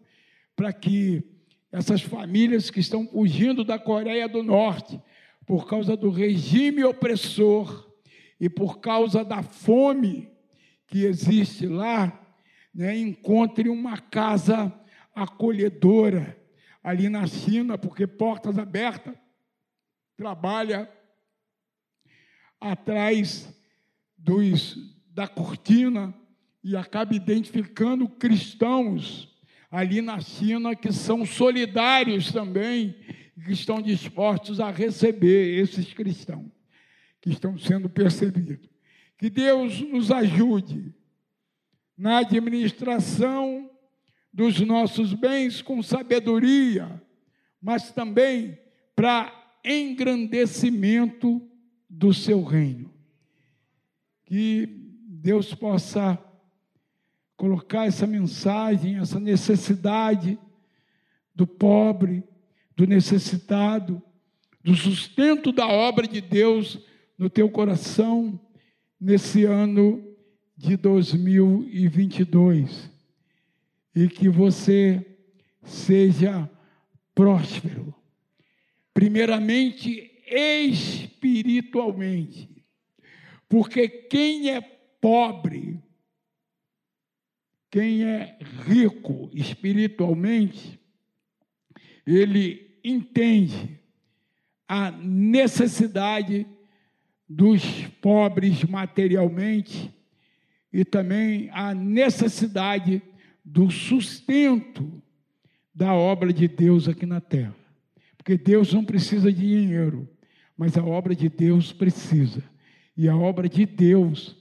para 0.55 0.73
que 0.73 1.23
essas 1.71 2.01
famílias 2.01 2.71
que 2.71 2.79
estão 2.79 3.07
fugindo 3.07 3.63
da 3.63 3.77
Coreia 3.77 4.27
do 4.27 4.41
Norte 4.41 4.99
por 5.45 5.67
causa 5.67 5.95
do 5.95 6.09
regime 6.09 6.83
opressor 6.83 7.87
e 8.39 8.49
por 8.49 8.79
causa 8.79 9.23
da 9.23 9.43
fome 9.43 10.27
que 10.87 11.05
existe 11.05 11.67
lá, 11.67 12.19
né, 12.73 12.95
uma 13.69 13.99
casa 13.99 14.73
acolhedora 15.13 16.35
ali 16.83 17.09
na 17.09 17.27
China, 17.27 17.77
porque 17.77 18.07
Portas 18.07 18.57
Abertas 18.57 19.20
trabalha 20.21 20.87
atrás 22.59 23.51
dos, 24.15 24.77
da 25.07 25.27
cortina 25.27 26.13
e 26.63 26.75
acaba 26.77 27.15
identificando 27.15 28.07
cristãos 28.07 29.35
ali 29.71 29.99
na 29.99 30.19
China 30.19 30.75
que 30.75 30.93
são 30.93 31.25
solidários 31.25 32.31
também, 32.31 32.95
que 33.43 33.51
estão 33.51 33.81
dispostos 33.81 34.59
a 34.59 34.69
receber 34.69 35.59
esses 35.59 35.91
cristãos 35.91 36.51
que 37.19 37.31
estão 37.31 37.57
sendo 37.57 37.89
percebidos. 37.89 38.69
Que 39.17 39.27
Deus 39.27 39.81
nos 39.81 40.11
ajude 40.11 40.93
na 41.97 42.19
administração 42.19 43.71
dos 44.31 44.59
nossos 44.59 45.15
bens 45.15 45.63
com 45.63 45.81
sabedoria, 45.81 47.01
mas 47.59 47.91
também 47.91 48.55
para 48.95 49.40
engrandecimento 49.63 51.41
do 51.89 52.13
seu 52.13 52.43
reino. 52.43 52.91
Que 54.25 54.67
Deus 55.07 55.53
possa 55.53 56.17
colocar 57.35 57.85
essa 57.85 58.07
mensagem, 58.07 58.97
essa 58.97 59.19
necessidade 59.19 60.39
do 61.33 61.47
pobre, 61.47 62.23
do 62.75 62.85
necessitado, 62.85 64.01
do 64.63 64.75
sustento 64.75 65.51
da 65.51 65.67
obra 65.67 66.07
de 66.07 66.21
Deus 66.21 66.79
no 67.17 67.29
teu 67.29 67.49
coração 67.49 68.39
nesse 68.99 69.45
ano 69.45 70.15
de 70.55 70.77
2022 70.77 72.91
e 73.95 74.07
que 74.07 74.29
você 74.29 75.03
seja 75.63 76.47
próspero 77.13 77.93
primeiramente 78.93 80.11
espiritualmente. 80.27 82.49
Porque 83.47 83.87
quem 83.87 84.49
é 84.49 84.59
pobre, 84.61 85.79
quem 87.69 88.03
é 88.03 88.37
rico 88.65 89.29
espiritualmente, 89.33 90.79
ele 92.05 92.79
entende 92.83 93.79
a 94.67 94.91
necessidade 94.91 96.45
dos 97.27 97.63
pobres 98.01 98.63
materialmente 98.63 99.93
e 100.71 100.85
também 100.85 101.49
a 101.51 101.73
necessidade 101.73 103.01
do 103.43 103.69
sustento 103.69 105.01
da 105.73 105.93
obra 105.93 106.31
de 106.31 106.47
Deus 106.47 106.87
aqui 106.87 107.05
na 107.05 107.19
terra. 107.19 107.60
Porque 108.21 108.37
Deus 108.37 108.71
não 108.71 108.85
precisa 108.85 109.33
de 109.33 109.39
dinheiro, 109.39 110.07
mas 110.55 110.77
a 110.77 110.85
obra 110.85 111.15
de 111.15 111.27
Deus 111.27 111.73
precisa. 111.73 112.43
E 112.95 113.09
a 113.09 113.17
obra 113.17 113.49
de 113.49 113.65
Deus, 113.65 114.37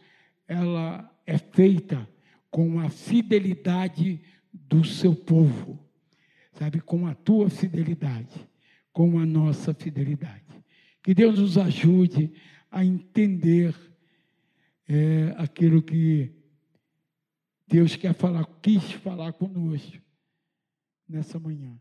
ela 0.47 1.11
é 1.27 1.39
feita 1.39 2.07
com 2.51 2.79
a 2.79 2.91
fidelidade 2.91 4.21
do 4.53 4.85
seu 4.85 5.17
povo. 5.17 5.83
Sabe, 6.53 6.83
com 6.83 7.07
a 7.07 7.15
tua 7.15 7.49
fidelidade, 7.49 8.47
com 8.93 9.19
a 9.19 9.25
nossa 9.25 9.73
fidelidade. 9.73 10.63
Que 11.03 11.15
Deus 11.15 11.39
nos 11.39 11.57
ajude 11.57 12.35
a 12.71 12.85
entender 12.85 13.75
é, 14.87 15.35
aquilo 15.39 15.81
que 15.81 16.31
Deus 17.67 17.97
quer 17.97 18.13
falar, 18.13 18.45
quis 18.61 18.93
falar 18.93 19.33
conosco 19.33 19.97
nessa 21.09 21.39
manhã. 21.39 21.81